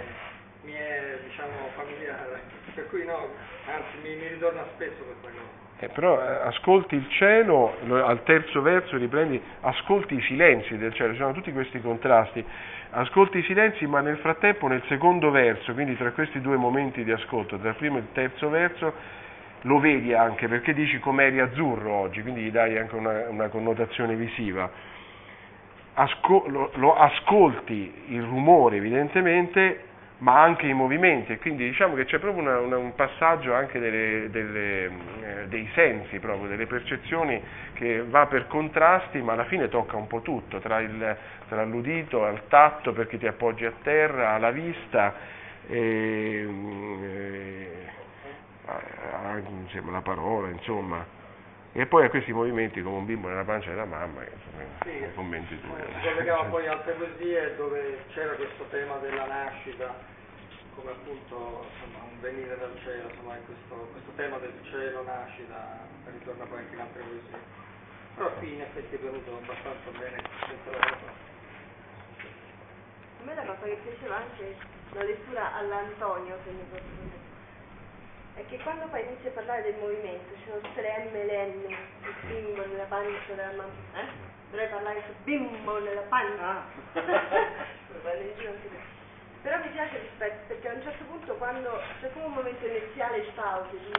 [0.62, 2.40] mi è diciamo familiare,
[2.74, 3.28] per cui no,
[3.66, 5.63] anzi mi, mi ritorna spesso questa cosa.
[5.80, 10.94] Eh, però eh, ascolti il cielo, lo, al terzo verso riprendi, ascolti i silenzi del
[10.94, 12.44] cielo, ci sono tutti questi contrasti,
[12.90, 17.10] ascolti i silenzi ma nel frattempo nel secondo verso, quindi tra questi due momenti di
[17.10, 18.94] ascolto, tra il primo e il terzo verso,
[19.62, 24.14] lo vedi anche perché dici com'eri azzurro oggi, quindi gli dai anche una, una connotazione
[24.14, 24.70] visiva.
[25.94, 29.80] Asco- lo, lo ascolti il rumore evidentemente,
[30.18, 33.78] ma anche i movimenti e quindi diciamo che c'è proprio una, una, un passaggio anche
[33.80, 37.42] delle, delle, eh, dei sensi, proprio, delle percezioni
[37.74, 41.16] che va per contrasti ma alla fine tocca un po' tutto, tra, il,
[41.48, 45.14] tra l'udito, al tatto perché ti appoggi a terra, alla vista,
[45.66, 46.48] e,
[47.02, 47.68] e,
[48.66, 48.80] a,
[49.32, 51.22] a, la parola, insomma.
[51.76, 55.14] E poi a questi movimenti come un bimbo nella pancia della mamma, che insomma, sì,
[55.16, 55.66] commenti tu.
[55.66, 59.92] Si collegava poi altre poesie dove c'era questo tema della nascita,
[60.76, 65.80] come appunto insomma, un venire dal cielo, insomma, questo, questo, tema del cielo, nascita,
[66.12, 67.38] ritorna poi anche in altre poesie.
[68.14, 71.10] Però qui in effetti è venuto abbastanza bene senza la cosa.
[73.18, 74.56] A me la cosa che piaceva anche
[74.92, 77.23] la lettura all'Antonio, se mi posso dire
[78.34, 81.24] è che quando poi inizi a parlare del movimento, ci sono tutte le M e
[81.24, 84.06] le N, il bimbo nella pancia della mamma, eh?
[84.50, 86.48] Dovrei parlare su bimbo nella pancia.
[86.48, 86.64] Ah.
[89.42, 93.20] Però mi piace rispetto, perché a un certo punto quando c'è come un momento iniziale
[93.20, 93.92] di pausa, di,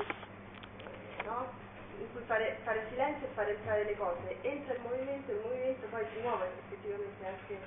[1.23, 1.63] no?
[1.99, 5.41] in cui fare, fare, silenzio e fare entrare le cose, entra il movimento e il
[5.41, 7.59] movimento poi si muove effettivamente anche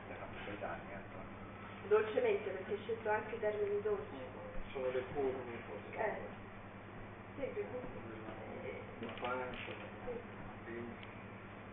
[1.88, 4.26] dolcemente, perché hai scelto anche termini dolci.
[4.72, 5.96] Sono le forme forse.
[5.96, 6.47] Eh.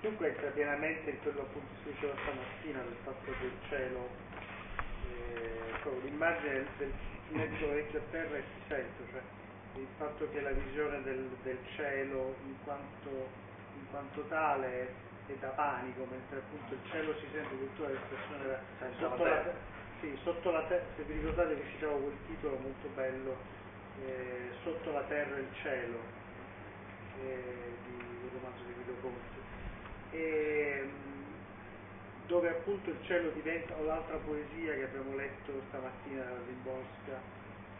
[0.01, 4.08] Dunque entra pienamente in quello appunto che si diceva stamattina del fatto del cielo,
[5.10, 6.93] eh, l'immagine del
[7.30, 9.21] metto vecchio a terra e si sente, cioè
[9.82, 14.93] il fatto che la visione del, del cielo in quanto, in quanto tale
[15.25, 18.60] è da panico, mentre appunto il cielo si sente tutta l'espressione
[18.99, 19.51] sotto la,
[19.99, 23.63] sì, sotto la terra, se vi ricordate vi citavo quel titolo molto bello
[24.03, 25.99] eh, sotto la terra e il cielo,
[27.21, 29.39] eh, di un romanzo di Guido Conte,
[30.12, 36.38] e, mh, dove appunto il cielo diventa, o l'altra poesia che abbiamo letto stamattina da
[36.45, 37.19] Rimborska,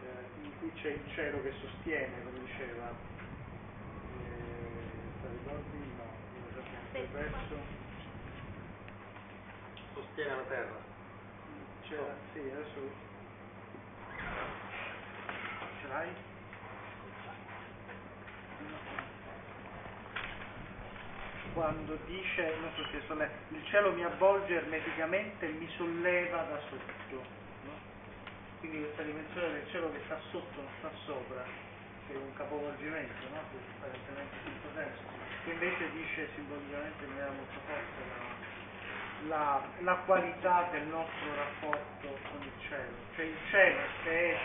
[0.04, 2.94] eh, in cui c'è il cielo che sostiene, come diceva,
[4.22, 5.78] eh, ricordi?
[5.98, 7.84] No, il verso.
[9.94, 10.84] Sostiene la terra.
[11.88, 13.14] C'era, sì, adesso
[15.88, 16.34] ce?
[21.54, 26.60] Quando dice, non so se sono, il cielo mi avvolge ermeticamente e mi solleva da
[26.70, 27.24] sotto.
[27.64, 27.72] no?
[28.60, 31.44] Quindi questa dimensione del cielo che sta sotto, non sta sopra,
[32.08, 33.40] che è un capovolgimento, no?
[33.52, 35.02] che apparentemente questo senso,
[35.46, 42.20] che invece dice simbolicamente in maniera molto forte la, la, la qualità del nostro rapporto
[42.30, 42.96] con il cielo.
[43.16, 44.38] Cioè il cielo che è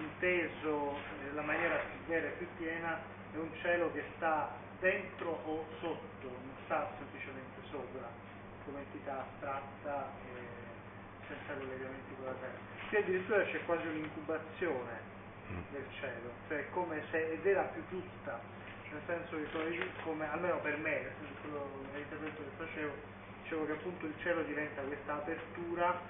[0.00, 2.98] inteso nella maniera più vera e più piena
[3.32, 8.08] è un cielo che sta dentro o sotto, non sta semplicemente sopra,
[8.64, 10.64] come entità astratta e
[11.26, 12.58] senza collegamenti con la terra.
[12.88, 15.14] Qui addirittura c'è quasi un'incubazione
[15.70, 18.40] del cielo, cioè come se, ed era più giusta,
[18.90, 22.92] nel senso che come, come almeno per me, nel senso quello l'intervento che facevo,
[23.42, 26.00] dicevo che appunto il cielo diventa questa apertura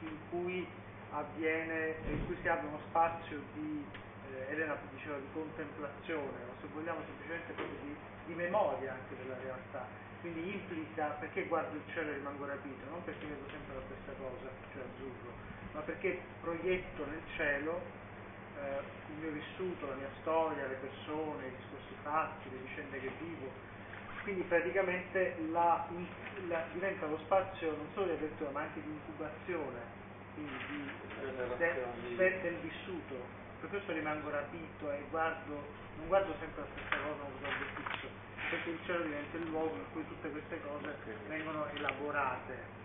[0.00, 0.66] in cui
[1.12, 3.84] avviene, in cui si apre uno spazio di,
[4.32, 7.96] eh, Elena diceva di contemplazione, o se vogliamo semplicemente di,
[8.26, 9.86] di memoria anche della realtà.
[10.20, 14.12] Quindi implica perché guardo il cielo e rimango rapito, non perché vedo sempre la stessa
[14.18, 15.32] cosa, cioè azzurro,
[15.72, 17.80] ma perché proietto nel cielo
[18.56, 23.10] eh, il mio vissuto, la mia storia, le persone, i discorsi fatti, le vicende che
[23.18, 23.50] vivo.
[24.22, 25.84] Quindi praticamente la,
[26.46, 30.01] la, diventa lo spazio non solo di apertura ma anche di incubazione
[30.34, 30.90] quindi di,
[31.58, 33.40] de, de, del vissuto.
[33.60, 35.62] Per questo rimango rapito e guardo,
[35.96, 38.08] non guardo sempre la stessa cosa, non guardo fisso,
[38.50, 40.96] perché il cielo diventa il luogo in cui tutte queste cose
[41.28, 42.80] vengono elaborate.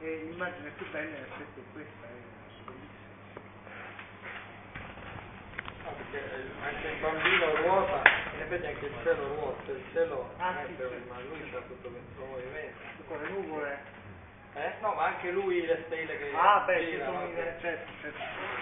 [0.00, 2.10] E l'immagine più bella in effetti è questa, è
[2.66, 3.12] bellissima.
[5.84, 6.20] No, perché
[6.60, 8.02] anche il bambino ruota,
[8.34, 11.08] in effetti anche il cielo ruota, il cielo Ah, sì, sì.
[11.08, 12.78] ma lui fa tutto questo movimento.
[13.06, 14.02] Con le nuvole.
[14.56, 14.72] Eh?
[14.80, 18.18] No, ma anche lui le stelle che Ah, beh, ci girano, sono certo, certo.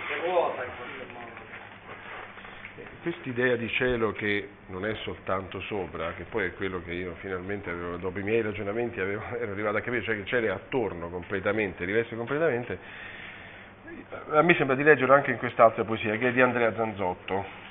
[0.09, 1.31] che ruota in qualche modo.
[3.03, 7.69] Quest'idea di cielo che non è soltanto sopra, che poi è quello che io finalmente
[7.69, 10.51] avevo, dopo i miei ragionamenti avevo, ero arrivato a capire, cioè che il cielo è
[10.51, 12.79] attorno completamente, riveste completamente,
[14.31, 17.62] a me sembra di leggerlo anche in quest'altra poesia, che è di Andrea Zanzotto.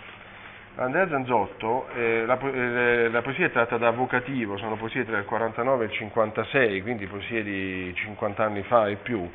[0.82, 5.26] Andrea Zanzotto, eh, la, eh, la poesia è tratta da Vocativo, sono poesie tra il
[5.26, 9.30] 49 e il 56, quindi poesie di 50 anni fa e più.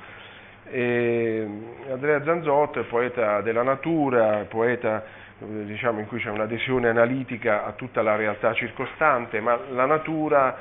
[0.69, 1.49] E
[1.89, 5.05] Andrea Zanzotto è poeta della natura, poeta
[5.39, 10.57] eh, diciamo, in cui c'è un'adesione analitica a tutta la realtà circostante, ma la natura,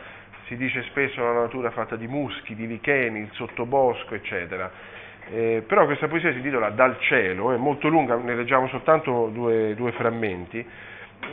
[0.45, 4.69] si dice spesso la natura fatta di muschi, di licheni, il sottobosco, eccetera.
[5.31, 9.73] Eh, però questa poesia si intitola Dal cielo, è molto lunga, ne leggiamo soltanto due,
[9.75, 10.65] due frammenti.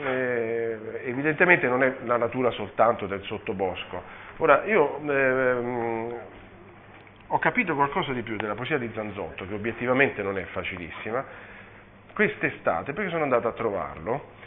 [0.05, 4.03] Eh, evidentemente non è la natura soltanto del sottobosco.
[4.39, 6.15] Ora, io ehm,
[7.29, 11.25] ho capito qualcosa di più della poesia di Zanzotto, che obiettivamente non è facilissima,
[12.15, 14.41] quest'estate, perché sono andato a trovarlo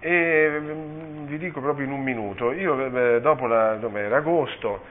[0.00, 4.82] e mm, vi dico proprio in un minuto, io eh, dopo la, era agosto,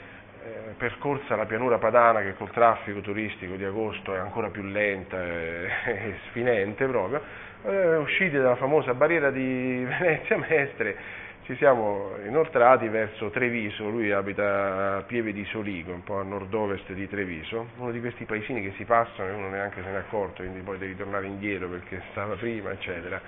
[0.77, 5.69] percorsa la pianura padana che col traffico turistico di agosto è ancora più lenta e,
[5.85, 7.21] e sfinente proprio,
[7.63, 14.97] eh, usciti dalla famosa barriera di Venezia Mestre, ci siamo inoltrati verso Treviso, lui abita
[14.97, 18.73] a Pieve di Soligo, un po' a nord-ovest di Treviso, uno di questi paesini che
[18.77, 22.01] si passano e uno neanche se ne è accorto, quindi poi devi tornare indietro perché
[22.11, 23.21] stava prima, eccetera.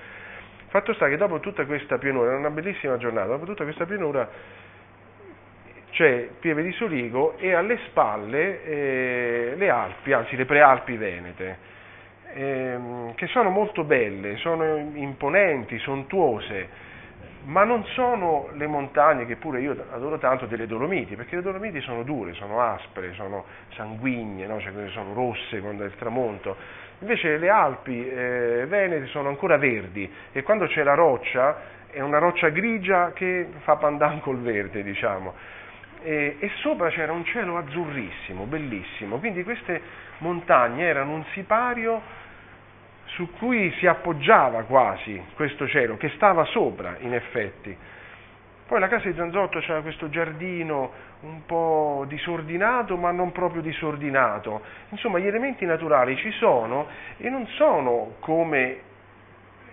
[0.70, 4.28] Fatto sta che dopo tutta questa pianura, era una bellissima giornata, dopo tutta questa pianura
[5.92, 11.58] c'è Pieve di Soligo e alle spalle eh, le Alpi, anzi le prealpi venete,
[12.34, 16.86] ehm, che sono molto belle, sono imponenti, sontuose,
[17.46, 21.80] ma non sono le montagne che pure io adoro tanto delle Dolomiti, perché le Dolomiti
[21.80, 24.60] sono dure, sono aspre, sono sanguigne, no?
[24.60, 26.56] cioè, sono rosse quando è il tramonto.
[27.00, 32.18] Invece le Alpi eh, venete sono ancora verdi e quando c'è la roccia è una
[32.18, 35.34] roccia grigia che fa pandan col verde, diciamo.
[36.08, 39.82] E, e sopra c'era un cielo azzurrissimo, bellissimo, quindi queste
[40.20, 42.02] montagne erano un sipario
[43.08, 47.76] su cui si appoggiava quasi questo cielo, che stava sopra in effetti.
[48.68, 50.92] Poi la casa di Zanzotto c'era questo giardino
[51.24, 54.62] un po' disordinato, ma non proprio disordinato.
[54.92, 56.88] Insomma, gli elementi naturali ci sono
[57.18, 58.80] e non sono come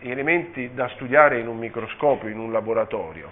[0.01, 3.31] elementi da studiare in un microscopio, in un laboratorio.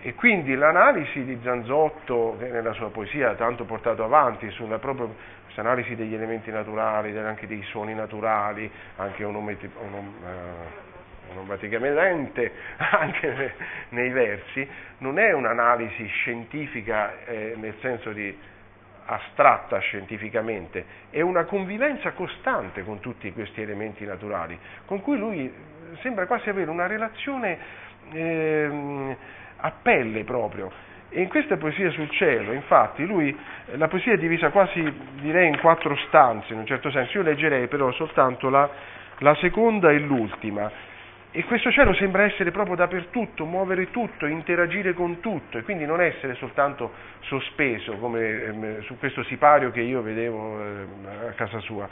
[0.00, 5.08] E quindi l'analisi di Zanzotto, che nella sua poesia ha tanto portato avanti sulla propria
[5.56, 9.68] analisi degli elementi naturali, anche dei suoni naturali, anche eh,
[11.30, 13.54] onomaticamente, anche
[13.90, 14.66] nei versi,
[14.98, 18.36] non è un'analisi scientifica eh, nel senso di
[19.06, 25.52] astratta scientificamente, è una convivenza costante con tutti questi elementi naturali, con cui lui
[26.02, 27.58] sembra quasi avere una relazione
[28.12, 29.16] eh,
[29.60, 30.70] a pelle proprio.
[31.10, 33.36] E in questa poesia sul cielo, infatti, lui,
[33.76, 37.18] la poesia è divisa quasi, direi, in quattro stanze, in un certo senso.
[37.18, 38.68] Io leggerei però soltanto la,
[39.18, 40.70] la seconda e l'ultima.
[41.30, 46.00] E questo cielo sembra essere proprio dappertutto, muovere tutto, interagire con tutto e quindi non
[46.00, 51.86] essere soltanto sospeso come eh, su questo sipario che io vedevo eh, a casa sua.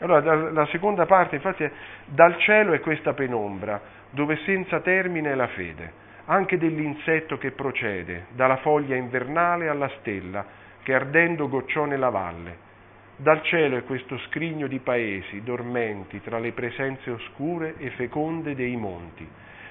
[0.00, 1.70] Allora, la seconda parte infatti è
[2.06, 3.80] dal cielo è questa penombra,
[4.10, 5.92] dove senza termine è la fede,
[6.26, 10.44] anche dell'insetto che procede, dalla foglia invernale alla stella,
[10.82, 12.72] che ardendo gocciò nella valle
[13.16, 18.74] dal cielo è questo scrigno di paesi dormenti tra le presenze oscure e feconde dei
[18.74, 19.26] monti.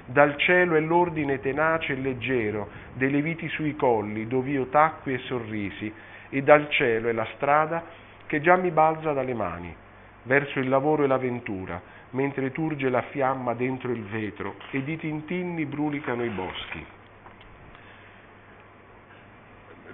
[0.05, 5.93] Dal cielo è l'ordine tenace e leggero delle viti sui colli, dov'io tacqui e sorrisi,
[6.29, 7.83] e dal cielo è la strada
[8.27, 9.75] che già mi balza dalle mani,
[10.23, 11.81] verso il lavoro e l'avventura,
[12.13, 16.85] mentre turge la fiamma dentro il vetro ed i tintinni brulicano i boschi.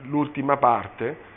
[0.04, 1.28] L'ultima parte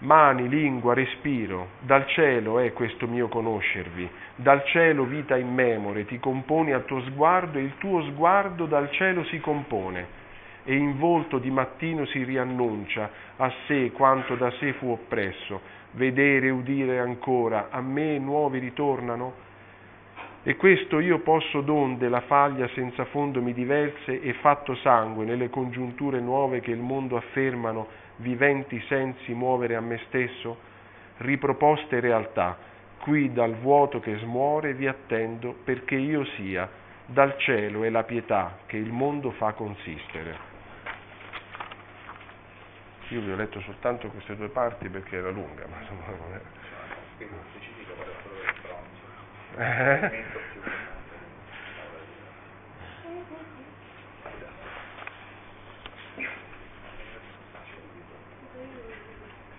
[0.00, 6.70] Mani, lingua, respiro, dal cielo è questo mio conoscervi, dal cielo vita immemore ti componi
[6.70, 10.06] al tuo sguardo e il tuo sguardo dal cielo si compone
[10.62, 15.62] e in volto di mattino si riannuncia a sé quanto da sé fu oppresso,
[15.92, 19.46] vedere e udire ancora, a me nuovi ritornano?
[20.48, 25.50] E questo io posso donde la faglia senza fondo mi diverse e fatto sangue nelle
[25.50, 27.86] congiunture nuove che il mondo affermano
[28.16, 30.56] viventi sensi muovere a me stesso,
[31.18, 32.56] riproposte realtà,
[33.00, 36.66] qui dal vuoto che smuore vi attendo perché io sia
[37.04, 40.34] dal cielo e la pietà che il mondo fa consistere.
[43.08, 47.77] Io vi ho letto soltanto queste due parti perché era lunga, ma insomma non è...
[49.56, 50.24] Eh?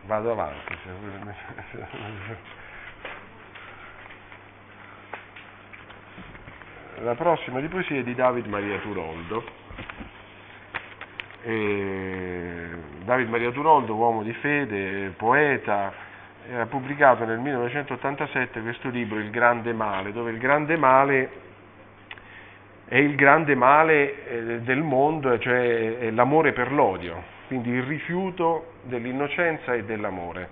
[0.10, 0.76] vado avanti.
[7.02, 9.44] La prossima di poesia è di David Maria Turoldo.
[11.44, 12.70] E
[13.04, 15.94] David Maria Turoldo, uomo di fede, poeta,
[16.56, 21.48] ha pubblicato nel 1987 questo libro Il grande male, dove il grande male
[22.86, 29.74] è il grande male eh, del mondo, cioè l'amore per l'odio quindi il rifiuto dell'innocenza
[29.74, 30.50] e dell'amore.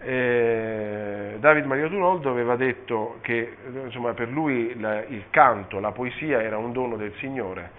[0.00, 6.40] Eh, David Maria Turoldo aveva detto che insomma, per lui la, il canto, la poesia
[6.40, 7.70] era un dono del Signore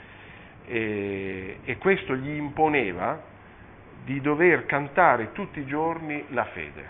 [0.67, 3.19] e, e questo gli imponeva
[4.03, 6.89] di dover cantare tutti i giorni la fede,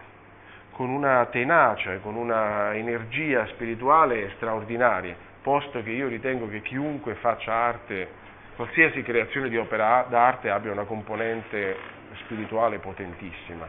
[0.76, 7.16] con una tenacia e con una energia spirituale straordinaria, posto che io ritengo che chiunque
[7.16, 8.24] faccia arte
[8.58, 11.78] qualsiasi creazione di opera d'arte abbia una componente
[12.24, 13.66] spirituale potentissima.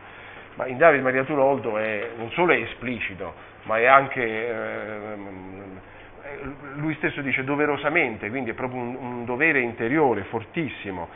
[0.55, 3.35] Ma in David Maria Turoldo è, non solo è esplicito,
[3.65, 5.17] ma è anche, eh,
[6.75, 11.09] lui stesso dice doverosamente, quindi è proprio un, un dovere interiore fortissimo.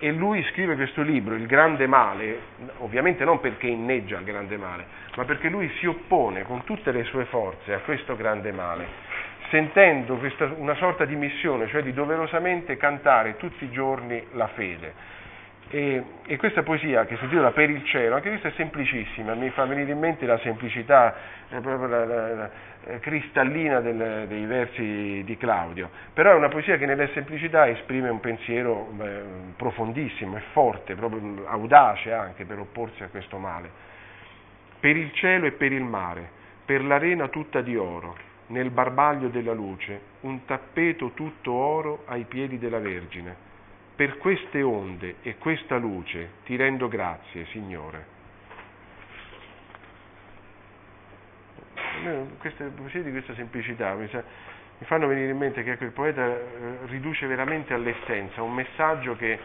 [0.00, 2.38] E lui scrive questo libro, Il grande male,
[2.78, 4.84] ovviamente non perché inneggia il grande male,
[5.16, 8.86] ma perché lui si oppone con tutte le sue forze a questo grande male
[9.50, 15.16] sentendo questa, una sorta di missione, cioè di doverosamente cantare tutti i giorni la fede.
[15.70, 19.50] E, e, questa poesia che si intitola Per il cielo, anche questa è semplicissima, mi
[19.50, 21.14] fa venire in mente la semplicità
[21.50, 22.50] eh, la, la, la,
[23.00, 28.20] cristallina del, dei versi di Claudio, però è una poesia che nella semplicità esprime un
[28.20, 29.22] pensiero eh,
[29.56, 33.70] profondissimo e forte, proprio audace anche per opporsi a questo male.
[34.80, 36.30] Per il cielo e per il mare,
[36.64, 38.16] per l'arena tutta di oro,
[38.48, 43.46] nel barbaglio della luce, un tappeto tutto oro ai piedi della Vergine.
[43.94, 48.17] Per queste onde e questa luce ti rendo grazie, Signore.
[52.38, 54.22] Queste poesie di questa semplicità mi, sa,
[54.78, 56.40] mi fanno venire in mente che ecco, il poeta eh,
[56.86, 59.38] riduce veramente all'essenza un messaggio che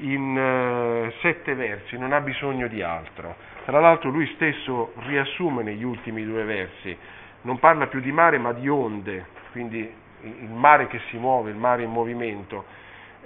[0.00, 3.34] in uh, sette versi non ha bisogno di altro.
[3.64, 6.96] Tra l'altro lui stesso riassume negli ultimi due versi
[7.42, 9.92] non parla più di mare ma di onde, quindi
[10.22, 12.64] il mare che si muove, il mare in movimento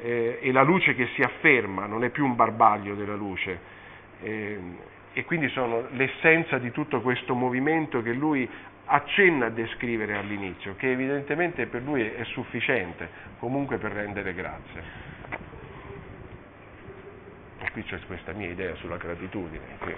[0.01, 3.59] eh, e la luce che si afferma, non è più un barbaglio della luce.
[4.23, 4.61] Eh,
[5.13, 8.49] e quindi sono l'essenza di tutto questo movimento che lui
[8.87, 13.09] accenna a descrivere all'inizio, che evidentemente per lui è sufficiente
[13.39, 14.83] comunque per rendere grazie.
[17.59, 19.65] E qui c'è questa mia idea sulla gratitudine.
[19.79, 19.97] Che,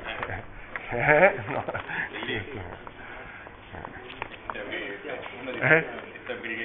[0.91, 1.65] eh, no.
[5.61, 5.85] Eh?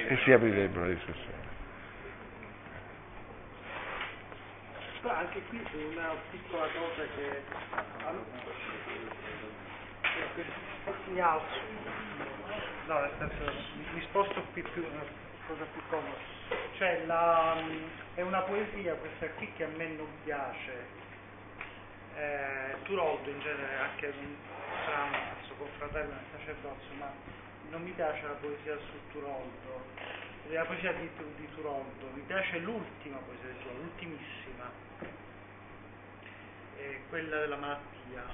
[0.08, 1.38] E si aprirebbe una discussione.
[5.00, 5.62] Però anche qui
[5.94, 7.42] una piccola cosa che
[11.06, 11.60] mi alzo.
[12.86, 13.52] No, nel senso,
[13.92, 15.04] mi sposto qui più, una
[15.46, 16.18] cosa più comoda.
[16.78, 17.62] Cioè, la,
[18.14, 20.98] è una poesia questa qui che a me non piace.
[22.16, 24.34] Eh, Turoldo in genere anche un
[25.42, 27.12] suo confratello nel sacerdozio, ma
[27.70, 29.84] non mi piace la poesia su Turoldo,
[30.52, 34.70] la poesia di, di Turoldo, mi piace l'ultima poesia Turoldo, l'ultimissima,
[36.76, 38.24] eh, quella della malattia,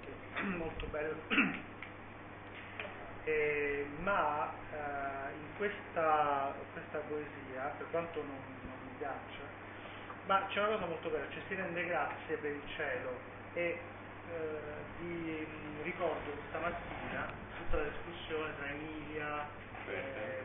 [0.00, 1.14] che è molto bella.
[3.24, 9.42] Eh, ma eh, in questa, questa, poesia, per quanto non, non mi piaccia,
[10.26, 13.78] ma c'è una cosa molto bella, cioè si rende grazie per il cielo e
[14.30, 14.58] eh,
[15.00, 15.46] vi
[15.82, 19.66] ricordo questa mattina tutta la discussione tra Emilia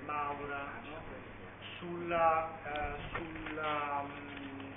[0.06, 1.02] Maura no?
[1.78, 4.74] sulla, eh, sulla um,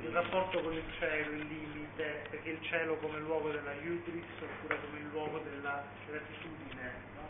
[0.00, 4.78] il rapporto con il cielo, il limite, perché il cielo come luogo della hubris oppure
[4.80, 6.92] come luogo della gratitudine.
[7.14, 7.28] No?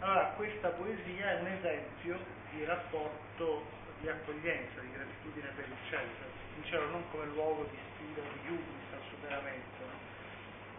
[0.00, 2.18] Allora, questa poesia è un esempio
[2.52, 3.64] di rapporto
[4.00, 6.10] di accoglienza, di gratitudine per il cielo,
[6.56, 9.82] il cielo non come luogo di sfida, di hubris al superamento,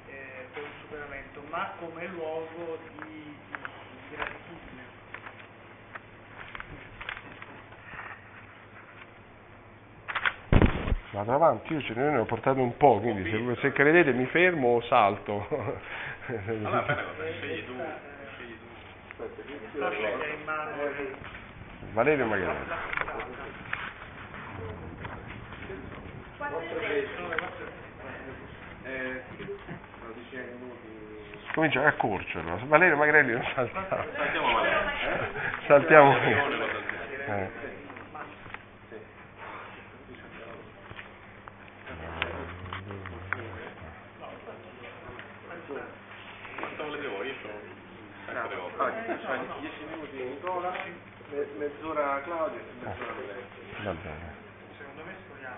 [0.07, 4.78] eh, per un superamento, ma come luogo di, di gratitudine.
[11.12, 14.76] Vado avanti, io ce ne ho portato un po', quindi se, se credete mi fermo
[14.76, 15.47] o salto.
[16.28, 16.86] Allora,
[17.39, 17.74] scegli tu,
[18.38, 18.55] scegli
[19.72, 19.80] tu.
[19.80, 20.72] La sceglie in mano
[21.93, 22.57] Valerio magari.
[31.53, 32.60] Comincia a corcerlo.
[32.68, 34.05] Valerio Magrelli non saltava.
[34.16, 34.80] Saltiamo Valerio.
[35.66, 36.14] Saltiamo.
[36.14, 36.47] Saltiamo.
[37.28, 37.49] Eh.
[46.57, 47.28] Quanto volete voi?
[47.28, 47.60] Io sono
[48.50, 50.72] sempre le Ah, cioè 10 minuti Nicola,
[51.30, 53.43] me- mezz'ora Claudio e mezz'ora Valerio.
[53.84, 54.34] Va bene.
[54.78, 55.58] secondo me speriamo,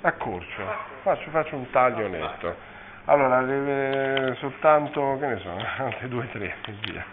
[0.00, 0.62] Accorcio,
[1.02, 2.56] faccio, faccio un taglio netto.
[3.06, 5.50] Allora, deve soltanto, che ne so,
[5.82, 7.04] altre due, tre e via.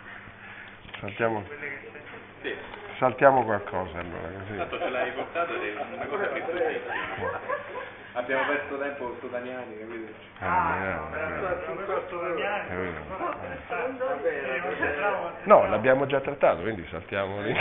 [0.99, 1.43] Saltiamo,
[2.97, 4.57] saltiamo qualcosa allora, così.
[4.57, 7.84] tanto ce l'hai portato è una cosa che.
[8.17, 10.13] Abbiamo perso tempo su Daniani, capito?
[10.39, 11.01] Ah,
[15.43, 17.53] No, l'abbiamo già trattato, quindi saltiamo lì.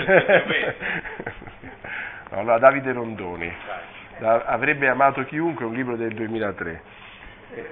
[2.30, 3.52] allora, Davide Rondoni.
[4.18, 6.82] Da- avrebbe amato chiunque, un libro del 2003.
[7.55, 7.70] Eh,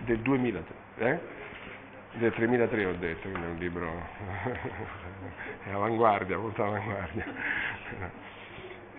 [0.00, 1.18] del 2003, eh?
[2.18, 3.88] Del 3003 ho detto, quindi è un libro
[5.64, 7.24] è avanguardia, molto avanguardia.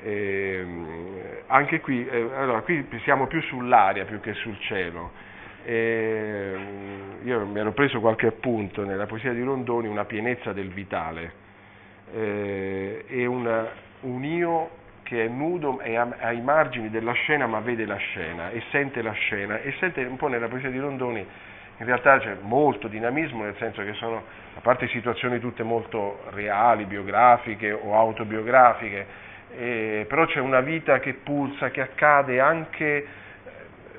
[0.05, 0.87] Ehm,
[1.47, 5.11] anche qui, eh, allora, qui siamo più sull'aria più che sul cielo.
[5.65, 11.43] Ehm, io mi ero preso qualche appunto nella poesia di Rondoni, una pienezza del vitale
[12.13, 13.67] eh, e una-
[14.01, 14.69] un io
[15.01, 19.11] che è nudo a- ai margini della scena ma vede la scena e sente la
[19.13, 21.25] scena e sente un po' nella poesia di Rondoni
[21.77, 24.23] in realtà c'è molto dinamismo nel senso che sono
[24.55, 29.05] a parte situazioni tutte molto reali, biografiche o autobiografiche,
[29.57, 33.05] eh, però c'è una vita che pulsa, che accade anche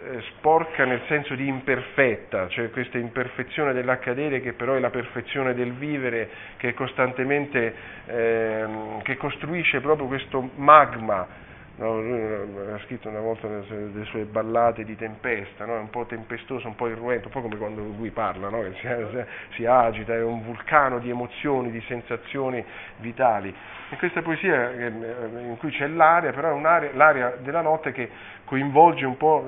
[0.07, 5.55] eh, sporca nel senso di imperfetta, c'è questa imperfezione dell'accadere che però è la perfezione
[5.55, 6.29] del vivere,
[6.59, 7.75] che costantemente,
[8.07, 11.45] ehm, che costruisce proprio questo magma.
[11.77, 12.01] No?
[12.01, 15.77] Lui ha scritto una volta delle sue, ballate di tempesta, no?
[15.77, 18.63] è un po' tempestoso, un po' irruento, un po' come quando lui parla, no?
[18.75, 18.89] si,
[19.55, 22.65] si agita, è un vulcano di emozioni, di sensazioni
[22.99, 23.55] vitali.
[23.89, 28.11] E questa poesia eh, in cui c'è l'aria, però è un'aria, l'aria della notte che
[28.45, 29.47] coinvolge un po',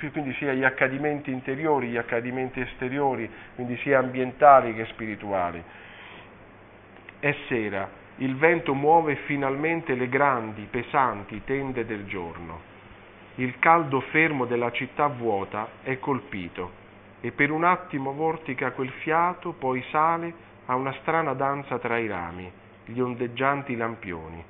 [0.00, 5.62] eh, quindi sia gli accadimenti interiori, gli accadimenti esteriori, quindi sia ambientali che spirituali.
[7.20, 7.88] È sera,
[8.18, 12.60] il vento muove finalmente le grandi, pesanti tende del giorno.
[13.36, 16.86] Il caldo fermo della città vuota è colpito
[17.20, 22.08] e per un attimo vortica quel fiato, poi sale a una strana danza tra i
[22.08, 22.50] rami
[22.84, 24.42] gli ondeggianti lampioni.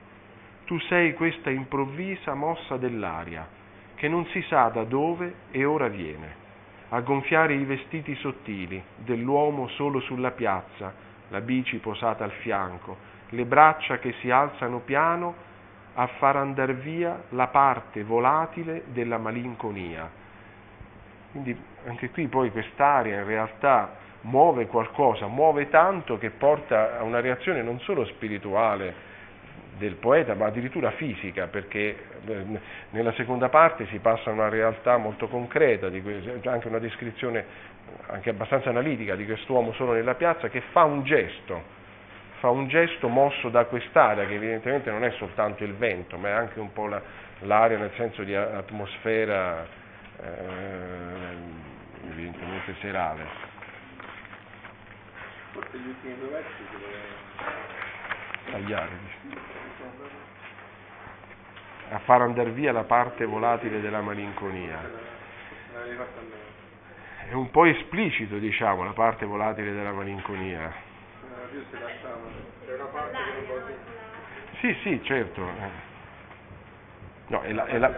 [0.64, 3.46] Tu sei questa improvvisa mossa dell'aria,
[3.94, 6.46] che non si sa da dove e ora viene,
[6.90, 10.94] a gonfiare i vestiti sottili dell'uomo solo sulla piazza,
[11.28, 15.46] la bici posata al fianco, le braccia che si alzano piano
[15.94, 20.08] a far andar via la parte volatile della malinconia.
[21.32, 21.56] Quindi
[21.86, 27.62] anche qui poi quest'aria in realtà muove qualcosa, muove tanto che porta a una reazione
[27.62, 29.06] non solo spirituale
[29.76, 32.44] del poeta, ma addirittura fisica, perché eh,
[32.90, 37.44] nella seconda parte si passa a una realtà molto concreta, anche una descrizione
[38.08, 41.76] anche abbastanza analitica di quest'uomo solo nella piazza che fa un gesto,
[42.40, 46.32] fa un gesto mosso da quest'aria, che evidentemente non è soltanto il vento, ma è
[46.32, 47.00] anche un po' la,
[47.40, 49.66] l'aria nel senso di atmosfera
[50.20, 51.36] eh,
[52.10, 53.26] evidentemente serale.
[55.52, 56.66] Forse gli ultimi due versi
[58.50, 58.88] Tagliare.
[61.90, 64.78] A far andare via la parte volatile della malinconia.
[67.28, 70.87] È un po' esplicito, diciamo, la parte volatile della malinconia.
[71.50, 73.78] C'è una parte che non può dire.
[74.60, 75.40] Sì, sì, certo.
[75.42, 75.86] eh.
[77.28, 77.92] No, è la, è la-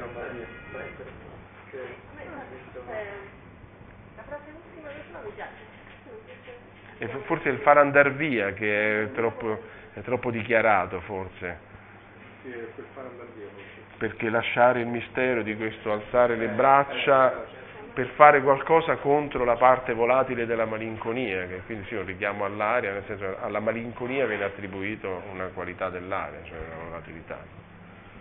[6.98, 9.62] è forse il far andar via che è troppo,
[9.94, 11.58] è troppo dichiarato, forse.
[12.42, 13.46] Sì, è quel fare andare via.
[13.48, 13.96] forse.
[13.98, 17.46] perché lasciare il mistero di questo alzare le braccia
[17.92, 22.92] per fare qualcosa contro la parte volatile della malinconia, che quindi sì, un richiamo all'aria,
[22.92, 27.38] nel senso alla malinconia viene attribuito una qualità dell'aria, cioè una volatilità.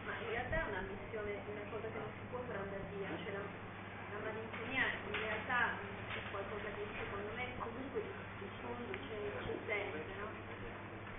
[0.05, 3.09] Ma in realtà è una missione, una cosa che non si può far andare via,
[3.23, 8.01] cioè la, la malinconia in realtà mh, è qualcosa che secondo me comunque
[8.39, 10.27] di fondo c'è, c'è sempre, no?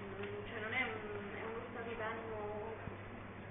[0.00, 0.98] Mm, Cioè non è, un,
[1.38, 2.74] è uno stato d'animo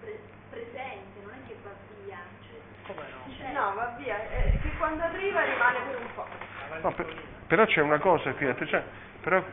[0.01, 1.71] pre- presente, non è che va
[2.03, 3.21] via, cioè, Come no?
[3.37, 3.51] c'è.
[3.53, 6.25] No, va via, eh, che quando arriva rimane per un po'.
[6.81, 7.13] No, per-
[7.47, 8.83] però c'è una cosa qui, attenzione,
[9.21, 9.43] però.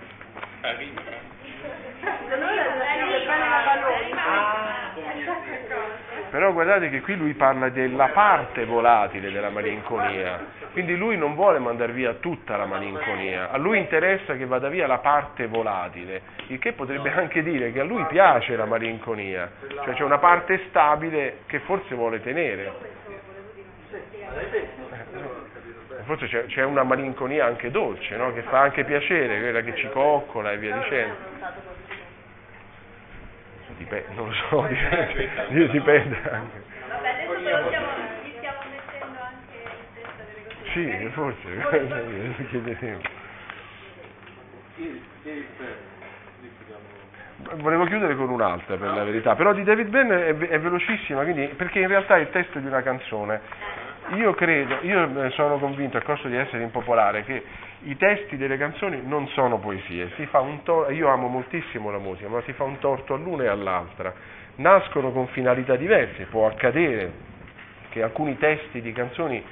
[6.30, 10.38] Però guardate che qui lui parla della parte volatile della malinconia,
[10.72, 14.86] quindi lui non vuole mandare via tutta la malinconia, a lui interessa che vada via
[14.86, 19.50] la parte volatile, il che potrebbe anche dire che a lui piace la malinconia,
[19.84, 22.72] cioè c'è una parte stabile che forse vuole tenere.
[26.04, 28.32] Forse c'è, c'è una malinconia anche dolce, no?
[28.32, 31.16] che fa anche piacere, quella che ci coccola e via dicendo.
[33.76, 36.62] Dipende, non lo so, dipende, dipende anche.
[36.88, 37.86] Vabbè, adesso però stiamo,
[38.22, 40.70] gli stiamo mettendo anche in testa delle cose.
[40.72, 43.00] Sì, forse, chiederemo.
[47.56, 51.22] Volevo chiudere con un'altra per la verità, però di David Byrne è, ve- è velocissima,
[51.22, 53.40] quindi, perché in realtà è il testo di una canzone.
[54.14, 57.42] Io credo, io eh, sono convinto a costo di essere impopolare che
[57.82, 60.10] i testi delle canzoni non sono poesie,
[60.62, 64.14] tor- io amo moltissimo la musica, ma si fa un torto all'una e all'altra.
[64.56, 67.12] Nascono con finalità diverse, può accadere
[67.88, 69.42] che alcuni testi di canzoni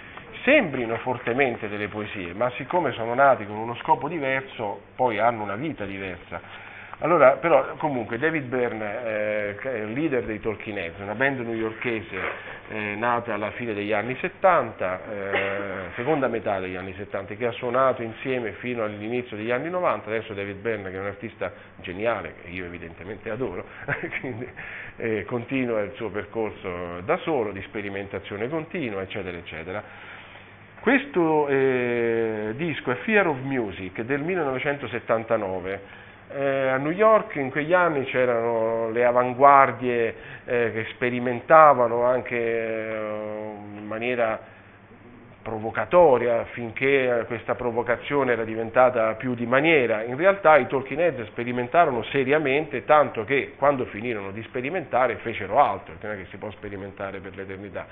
[0.44, 5.56] sembrino fortemente delle poesie, ma siccome sono nati con uno scopo diverso, poi hanno una
[5.56, 6.40] vita diversa.
[7.04, 12.18] Allora, però, comunque, David Byrne, eh, leader dei Talking Heads, una band newyorkese
[12.70, 15.58] eh, nata alla fine degli anni 70, eh,
[15.96, 20.32] seconda metà degli anni 70, che ha suonato insieme fino all'inizio degli anni 90, adesso
[20.32, 21.52] David Byrne, che è un artista
[21.82, 23.66] geniale, che io evidentemente adoro,
[24.20, 24.48] quindi
[24.96, 29.82] eh, continua il suo percorso da solo, di sperimentazione continua, eccetera, eccetera.
[30.80, 36.03] Questo eh, disco è Fear of Music del 1979.
[36.32, 40.14] Eh, a New York in quegli anni c'erano le avanguardie
[40.44, 44.52] eh, che sperimentavano anche eh, in maniera
[45.44, 50.02] provocatoria finché questa provocazione era diventata più di maniera.
[50.02, 55.94] In realtà i Talking Heads sperimentarono seriamente, tanto che quando finirono di sperimentare fecero altro,
[56.00, 57.86] non è che si può sperimentare per l'eternità.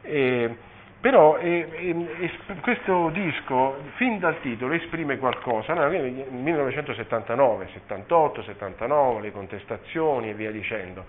[0.00, 0.56] E,
[1.00, 5.72] però eh, eh, es- questo disco, fin dal titolo, esprime qualcosa.
[5.74, 11.04] No, nel 1979, 78, 79, le contestazioni e via dicendo,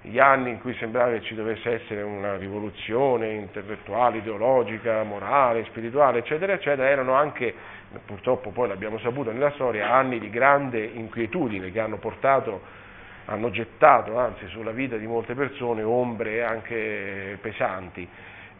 [0.00, 6.18] gli anni in cui sembrava che ci dovesse essere una rivoluzione intellettuale, ideologica, morale, spirituale,
[6.18, 7.54] eccetera, eccetera, erano anche,
[8.04, 12.60] purtroppo poi l'abbiamo saputo nella storia, anni di grande inquietudine che hanno portato,
[13.26, 18.06] hanno gettato anzi sulla vita di molte persone ombre anche pesanti.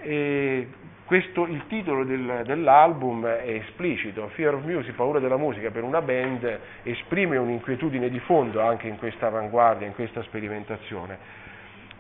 [0.05, 0.69] E
[1.07, 6.01] questo, il titolo del, dell'album è esplicito, Fear of Music, paura della musica per una
[6.01, 11.19] band, esprime un'inquietudine di fondo anche in questa avanguardia, in questa sperimentazione.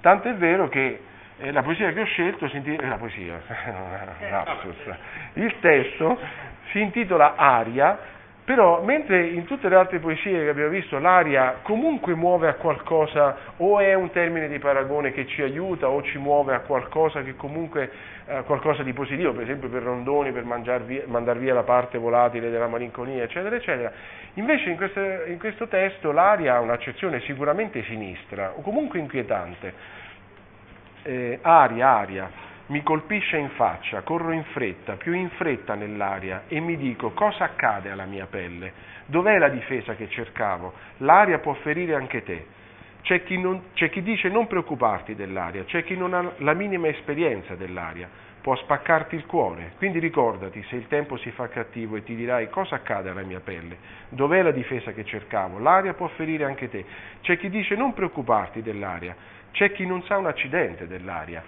[0.00, 1.00] Tanto è vero che
[1.38, 3.40] eh, la poesia che ho scelto si intitola, eh, la poesia,
[4.30, 4.96] lapsus,
[5.34, 6.18] il testo
[6.70, 7.98] si intitola Aria
[8.44, 13.36] però, mentre in tutte le altre poesie che abbiamo visto l'aria comunque muove a qualcosa,
[13.56, 17.36] o è un termine di paragone che ci aiuta, o ci muove a qualcosa che
[17.36, 17.90] comunque
[18.26, 20.44] eh, qualcosa di positivo, per esempio per Rondoni, per
[20.84, 23.90] via, mandar via la parte volatile della malinconia, eccetera, eccetera.
[24.34, 30.02] Invece in questo, in questo testo l'aria ha un'accezione sicuramente sinistra, o comunque inquietante.
[31.02, 32.30] Eh, aria, aria
[32.66, 37.44] mi colpisce in faccia, corro in fretta, più in fretta nell'aria e mi dico cosa
[37.44, 38.72] accade alla mia pelle?
[39.06, 40.72] Dov'è la difesa che cercavo?
[40.98, 42.46] L'aria può ferire anche te.
[43.02, 46.88] C'è chi, non, c'è chi dice non preoccuparti dell'aria, c'è chi non ha la minima
[46.88, 48.08] esperienza dell'aria,
[48.40, 49.72] può spaccarti il cuore.
[49.76, 53.40] Quindi ricordati, se il tempo si fa cattivo e ti dirai cosa accade alla mia
[53.40, 53.76] pelle,
[54.08, 55.58] dov'è la difesa che cercavo?
[55.58, 56.82] L'aria può ferire anche te.
[57.20, 59.14] C'è chi dice non preoccuparti dell'aria,
[59.50, 61.42] c'è chi non sa un accidente dell'aria.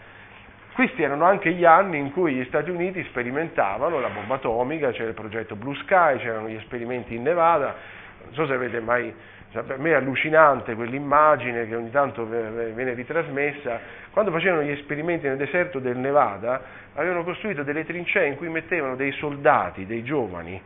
[0.77, 5.09] Questi erano anche gli anni in cui gli Stati Uniti sperimentavano la bomba atomica, c'era
[5.09, 7.75] il progetto Blue Sky, c'erano gli esperimenti in Nevada,
[8.25, 9.11] non so se avete mai,
[9.53, 15.39] per me è allucinante quell'immagine che ogni tanto viene ritrasmessa, quando facevano gli esperimenti nel
[15.39, 16.61] deserto del Nevada
[16.93, 20.61] avevano costruito delle trincee in cui mettevano dei soldati, dei giovani,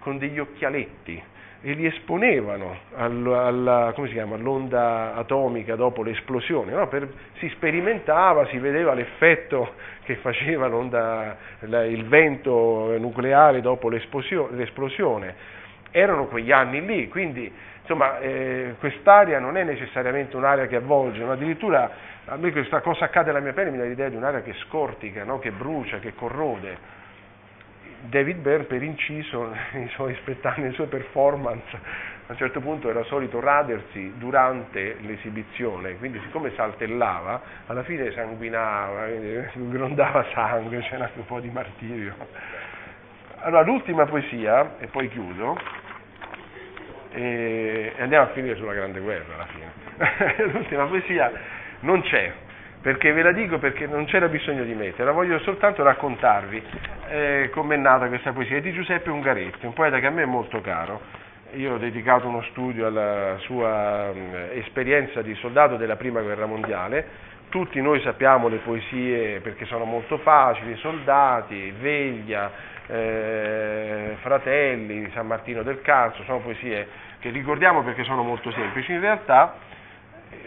[0.00, 1.22] con degli occhialetti
[1.66, 6.72] e li esponevano alla, alla, chiama, all'onda atomica dopo l'esplosione.
[6.72, 6.88] No?
[6.88, 15.34] Per, si sperimentava, si vedeva l'effetto che faceva la, il vento nucleare dopo l'esplosione.
[15.90, 17.50] Erano quegli anni lì, quindi
[17.80, 21.90] insomma, eh, quest'area non è necessariamente un'area che avvolge, ma addirittura
[22.26, 25.24] a me questa cosa accade alla mia pelle mi dà l'idea di un'area che scortica,
[25.24, 25.38] no?
[25.38, 26.92] che brucia, che corrode.
[28.08, 33.02] David Byrne per inciso nei suoi spettacoli, nelle sue performance a un certo punto era
[33.04, 39.08] solito radersi durante l'esibizione, quindi siccome saltellava, alla fine sanguinava,
[39.52, 42.14] grondava sangue, c'era anche un po' di martirio.
[43.40, 45.58] Allora, l'ultima poesia, e poi chiudo,
[47.10, 50.46] e andiamo a finire sulla Grande Guerra alla fine.
[50.50, 51.30] l'ultima poesia
[51.80, 52.32] non c'è,
[52.84, 56.62] perché ve la dico perché non c'era bisogno di metterla, voglio soltanto raccontarvi
[57.08, 60.26] eh, com'è nata questa poesia, è di Giuseppe Ungaretti, un poeta che a me è
[60.26, 61.00] molto caro,
[61.54, 67.06] io ho dedicato uno studio alla sua mh, esperienza di soldato della Prima Guerra Mondiale,
[67.48, 72.50] tutti noi sappiamo le poesie perché sono molto facili, Soldati, Veglia,
[72.86, 76.86] eh, Fratelli, San Martino del Carso, sono poesie
[77.18, 79.54] che ricordiamo perché sono molto semplici, in realtà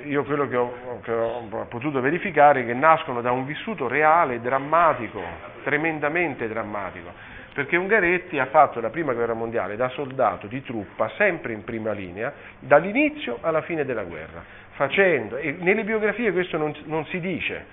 [0.05, 4.41] io quello che ho, che ho, potuto verificare è che nascono da un vissuto reale,
[4.41, 5.21] drammatico,
[5.63, 7.11] tremendamente drammatico,
[7.53, 11.91] perché Ungaretti ha fatto la prima guerra mondiale da soldato di truppa, sempre in prima
[11.91, 17.65] linea, dall'inizio alla fine della guerra, facendo, e nelle biografie questo non, non si dice,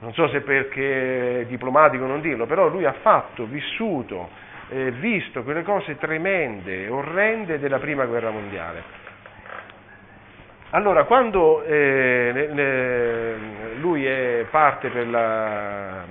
[0.00, 4.28] non so se perché è diplomatico non dirlo, però lui ha fatto, vissuto,
[4.70, 9.03] eh, visto quelle cose tremende, orrende della prima guerra mondiale
[10.74, 13.28] allora, quando eh,
[13.78, 14.08] lui
[14.50, 16.04] parte per, la,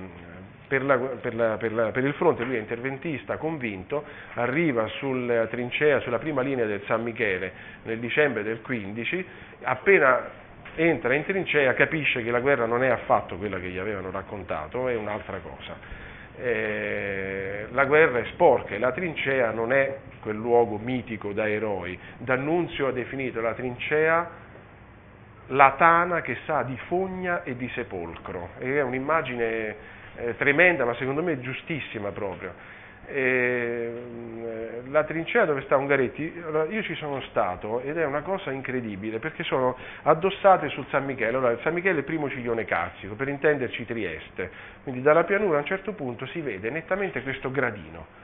[0.66, 4.04] per, la, per, la, per, il fronte, lui è interventista convinto,
[4.34, 7.52] arriva sulla trincea, sulla prima linea del San Michele
[7.82, 9.26] nel dicembre del 15,
[9.64, 10.30] appena
[10.76, 14.88] entra in trincea capisce che la guerra non è affatto quella che gli avevano raccontato,
[14.88, 15.76] è un'altra cosa.
[16.36, 21.98] Eh, la guerra è sporca e la trincea non è quel luogo mitico da eroi.
[22.16, 24.42] D'Annunzio ha definito la trincea
[25.48, 28.50] la tana che sa di fogna e di sepolcro.
[28.58, 29.76] È un'immagine
[30.16, 32.52] eh, tremenda, ma secondo me giustissima proprio.
[33.06, 38.50] E, mm, la trincea dove sta Ungaretti, io ci sono stato ed è una cosa
[38.50, 41.36] incredibile perché sono addossate sul San Michele.
[41.36, 44.50] Allora, il San Michele è il primo ciglione carsico, per intenderci Trieste,
[44.82, 48.23] quindi dalla pianura a un certo punto si vede nettamente questo gradino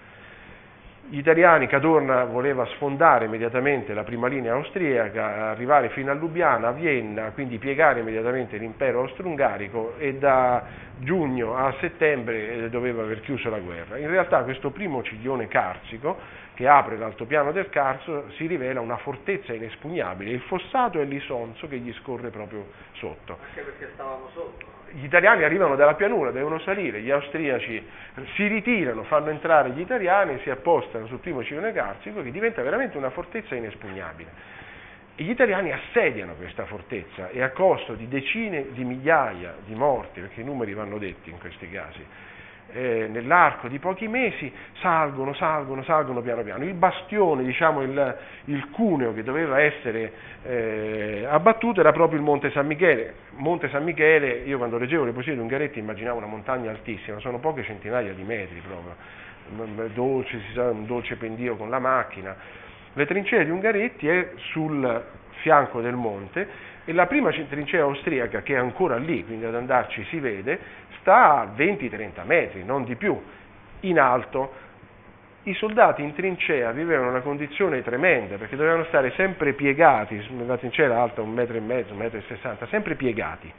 [1.11, 6.71] gli italiani, Cadorna voleva sfondare immediatamente la prima linea austriaca, arrivare fino a Lubiana, a
[6.71, 10.65] Vienna, quindi piegare immediatamente l'impero austro-ungarico e da
[10.99, 13.99] giugno a settembre eh, doveva aver chiuso la guerra.
[13.99, 16.17] In realtà questo primo ciglione carsico,
[16.55, 21.79] che apre l'altopiano del Carso, si rivela una fortezza inespugnabile, il fossato e l'isonzo che
[21.79, 23.37] gli scorre proprio sotto.
[23.49, 27.87] Anche perché stavamo sotto gli italiani arrivano dalla pianura, devono salire, gli austriaci
[28.35, 32.97] si ritirano, fanno entrare gli italiani, si appostano sul primo ciclone carsico che diventa veramente
[32.97, 34.59] una fortezza inespugnabile.
[35.15, 40.21] E gli italiani assediano questa fortezza e a costo di decine di migliaia di morti,
[40.21, 42.05] perché i numeri vanno detti in questi casi,
[42.73, 46.65] eh, nell'arco di pochi mesi salgono, salgono, salgono piano piano.
[46.65, 48.17] Il bastione, diciamo il,
[48.47, 50.13] il cuneo che doveva essere
[50.45, 53.15] eh, abbattuto era proprio il Monte San Michele.
[53.37, 57.39] Monte San Michele, io quando leggevo le poesie di Ungaretti immaginavo una montagna altissima, sono
[57.39, 62.37] poche centinaia di metri proprio, dolce, si sa, un dolce pendio con la macchina.
[62.93, 65.05] Le trincee di Ungaretti è sul
[65.41, 70.05] fianco del monte e la prima trincea austriaca che è ancora lì, quindi ad andarci
[70.05, 70.59] si vede,
[71.01, 73.21] sta a 20-30 metri, non di più,
[73.81, 74.69] in alto.
[75.45, 80.85] I soldati in trincea vivevano una condizione tremenda perché dovevano stare sempre piegati, la trincea
[80.85, 83.51] era alta un metro e mezzo, un metro e sessanta, sempre piegati.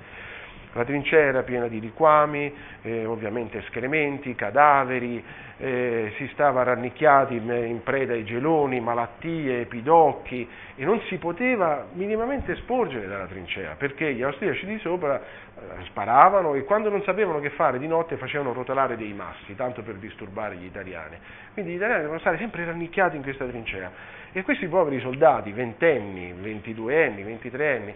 [0.74, 2.53] La trincea era piena di liquami,
[2.84, 5.22] eh, ovviamente escrementi, cadaveri,
[5.57, 12.55] eh, si stava rannicchiati in preda ai geloni, malattie, epidocchi e non si poteva minimamente
[12.55, 17.51] sporgere dalla trincea perché gli austriaci di sopra eh, sparavano e quando non sapevano che
[17.51, 21.17] fare di notte facevano rotolare dei massi, tanto per disturbare gli italiani.
[21.53, 23.91] Quindi gli italiani dovevano stare sempre rannicchiati in questa trincea
[24.32, 27.93] e questi poveri soldati, ventenni, ventiduenni, ventitreanni,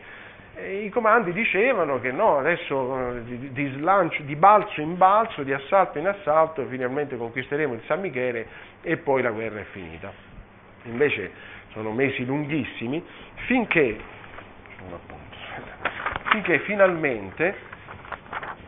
[0.58, 5.52] i comandi dicevano che no, adesso eh, di, di, slancio, di balzo in balzo, di
[5.52, 8.48] assalto in assalto, finalmente conquisteremo il San Michele
[8.82, 10.14] e poi la guerra è finita.
[10.84, 11.32] Invece
[11.72, 13.04] sono mesi lunghissimi
[13.48, 14.00] finché,
[16.32, 17.74] finché finalmente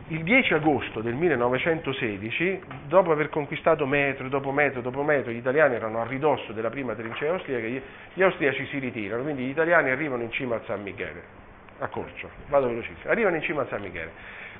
[0.08, 5.74] il 10 agosto del 1916, dopo aver conquistato metro dopo metro dopo metro, gli italiani
[5.74, 7.82] erano a ridosso della prima trincea austriaca,
[8.12, 11.37] gli austriaci si ritirano, quindi gli italiani arrivano in cima al San Michele
[11.78, 14.10] a corcio, vado velocissimo, arrivano in cima al San Michele.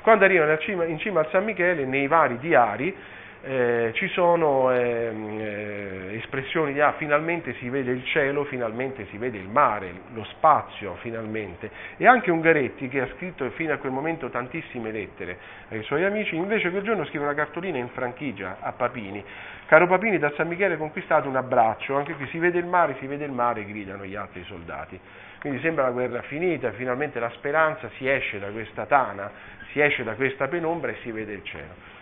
[0.02, 2.94] Quando arrivano in cima al San Michele, nei vari diari,
[3.40, 9.16] eh, ci sono eh, eh, espressioni di ah, finalmente si vede il cielo, finalmente si
[9.16, 11.70] vede il mare, lo spazio, finalmente.
[11.96, 15.38] E anche Ungaretti, che ha scritto fino a quel momento tantissime lettere
[15.68, 19.24] ai suoi amici, invece quel giorno scrive una cartolina in franchigia a Papini.
[19.66, 23.06] Caro Papini, da San Michele conquistato un abbraccio, anche qui si vede il mare, si
[23.06, 24.98] vede il mare, gridano gli altri soldati.
[25.40, 29.30] Quindi sembra la guerra finita, finalmente la speranza, si esce da questa tana,
[29.72, 31.96] si esce da questa penombra e si vede il cielo.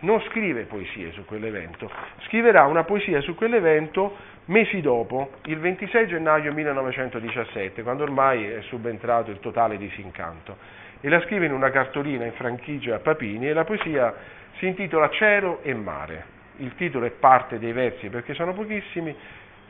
[0.00, 1.90] Non scrive poesie su quell'evento,
[2.26, 4.16] scriverà una poesia su quell'evento
[4.46, 10.56] mesi dopo, il 26 gennaio 1917, quando ormai è subentrato il totale disincanto.
[11.00, 14.14] E la scrive in una cartolina in franchigia a Papini e la poesia
[14.56, 16.38] si intitola Cielo e mare.
[16.56, 19.14] Il titolo è parte dei versi perché sono pochissimi.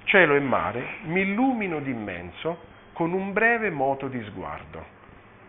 [0.05, 2.70] Cielo e mare, mi illumino d'immenso,
[3.01, 4.85] con un breve moto di sguardo.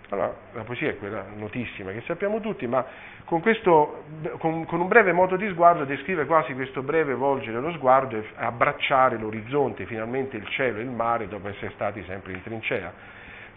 [0.07, 2.85] Allora, la poesia è quella notissima che sappiamo tutti, ma
[3.25, 4.05] con, questo,
[4.37, 8.25] con, con, un breve moto di sguardo descrive quasi questo breve volgere lo sguardo e
[8.35, 12.93] abbracciare l'orizzonte, finalmente il cielo e il mare, dopo essere stati sempre in trincea.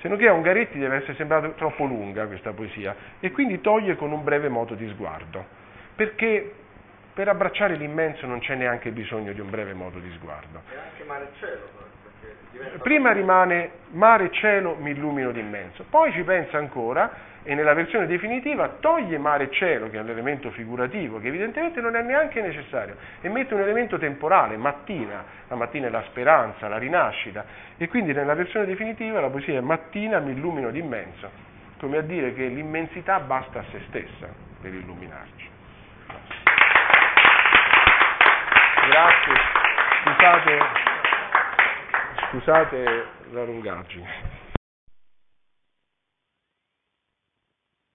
[0.01, 3.95] Se non che a Ungaretti deve essere sembrata troppo lunga questa poesia, e quindi toglie
[3.95, 5.45] con un breve moto di sguardo,
[5.95, 6.53] perché
[7.15, 10.63] per abbracciare l'immenso non c'è neanche bisogno di un breve moto di sguardo.
[10.69, 11.84] E anche mare e cielo
[12.83, 18.07] prima rimane mare e cielo mi illumino d'immenso, poi ci pensa ancora e nella versione
[18.07, 22.41] definitiva toglie mare e cielo, che è un elemento figurativo, che evidentemente non è neanche
[22.41, 27.45] necessario, e mette un elemento temporale, mattina, la mattina è la speranza, la rinascita,
[27.77, 31.31] e quindi nella versione definitiva la poesia è mattina mi illumino d'immenso,
[31.79, 34.27] come a dire che l'immensità basta a se stessa
[34.63, 35.53] per illuminarci.
[38.89, 39.35] Grazie,
[40.05, 40.94] scusate
[42.35, 44.43] scusate la lungaggine.